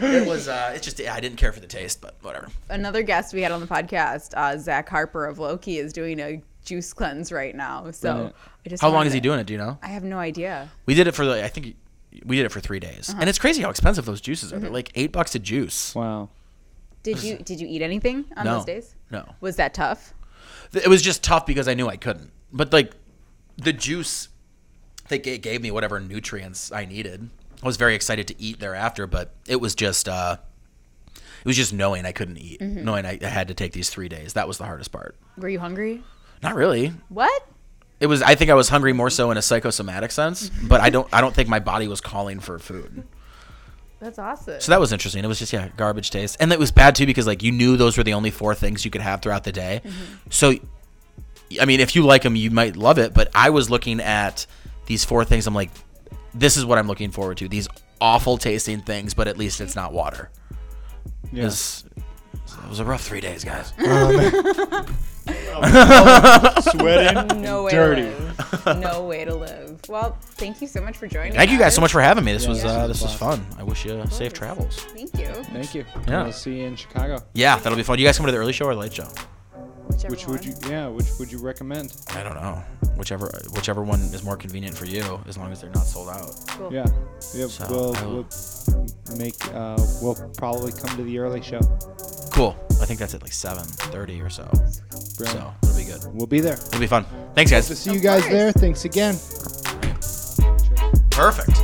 [0.00, 2.48] it was uh it's just I didn't care for the taste, but whatever.
[2.68, 6.42] Another guest we had on the podcast, uh, Zach Harper of Loki, is doing a
[6.64, 7.90] juice cleanse right now.
[7.92, 8.32] So Right.
[8.66, 9.46] I just How long is he to- doing it?
[9.46, 9.78] Do you know?
[9.82, 10.68] I have no idea.
[10.86, 11.76] We did it for the I think
[12.24, 13.18] we did it for three days, Uh-huh.
[13.20, 14.56] and it's crazy how expensive those juices Mm-hmm.
[14.58, 14.60] are.
[14.62, 15.94] They're like eight bucks a juice.
[15.94, 16.30] Wow.
[17.03, 18.55] Did you did you eat anything on No.
[18.57, 18.94] those days?
[19.11, 20.12] No, Was that tough?
[20.72, 22.30] Th- it was just tough because I knew I couldn't.
[22.53, 22.92] But like
[23.57, 24.28] the juice,
[25.09, 27.30] they ga- gave me whatever nutrients I needed.
[27.62, 30.36] I was very excited to eat thereafter, but it was just uh,
[31.16, 32.84] it was just knowing I couldn't eat, Mm-hmm.
[32.84, 34.34] knowing I, I had to take these three days.
[34.34, 35.16] That was the hardest part.
[35.36, 36.03] Were you hungry?
[36.42, 36.92] Not really.
[37.09, 37.46] What?
[38.01, 38.22] It was.
[38.22, 41.09] I think I was hungry more so in a psychosomatic sense, but I don't.
[41.12, 43.03] I don't think my body was calling for food.
[44.01, 44.61] That's awesome.
[44.61, 45.24] So that was interesting.
[45.24, 47.76] It was just yeah, garbage taste, and it was bad too because like you knew
[47.76, 49.80] those were the only four things you could have throughout the day.
[49.84, 50.14] Mm-hmm.
[50.30, 50.55] So,
[51.61, 53.12] I mean, if you like them, you might love it.
[53.12, 54.46] But I was looking at
[54.86, 55.46] these four things.
[55.46, 55.70] I'm like,
[56.32, 57.49] this is what I'm looking forward to.
[57.49, 57.68] These
[58.01, 60.30] awful tasting things, but at least it's not water.
[61.32, 61.51] Yeah.
[62.68, 63.68] It was, a rough three days, guys.
[66.70, 67.40] Sweating.
[67.40, 68.02] no way dirty.
[68.02, 68.10] to
[68.66, 68.78] live.
[68.80, 69.80] No way to live.
[69.88, 71.32] Well, thank you so much for joining.
[71.32, 72.34] Thank you guys so much for having me.
[72.34, 73.46] This was Yeah, uh, this this was was fun.
[73.58, 74.80] I wish you safe travels.
[74.80, 75.28] Thank you.
[75.44, 75.86] Thank you.
[76.06, 76.24] Yeah.
[76.24, 77.20] We'll see you in Chicago.
[77.32, 77.98] Yeah, that'll be fun.
[77.98, 79.08] You guys come to the early show or the late show?
[79.99, 80.55] Whichever Which would you?
[80.70, 80.86] Yeah.
[80.88, 81.92] Which would you recommend?
[82.11, 82.62] I don't know.
[82.96, 86.30] Whichever whichever one is more convenient for you, as long as they're not sold out.
[86.49, 86.72] Cool.
[86.72, 86.86] Yeah.
[87.34, 87.49] Yeah.
[87.49, 88.26] So, we'll, I will-
[89.09, 89.34] we'll make.
[89.55, 91.59] Uh, we'll probably come to the early show.
[92.32, 92.57] Cool.
[92.80, 94.44] I think that's at like seven thirty or so.
[95.16, 95.40] Brilliant.
[95.40, 96.01] So it'll be good.
[96.14, 96.55] We'll be there.
[96.55, 97.05] It'll be fun.
[97.34, 97.66] Thanks, To guys.
[97.78, 98.32] see you guys course.
[98.32, 98.53] there.
[98.53, 99.14] Thanks again.
[101.11, 101.59] Perfect.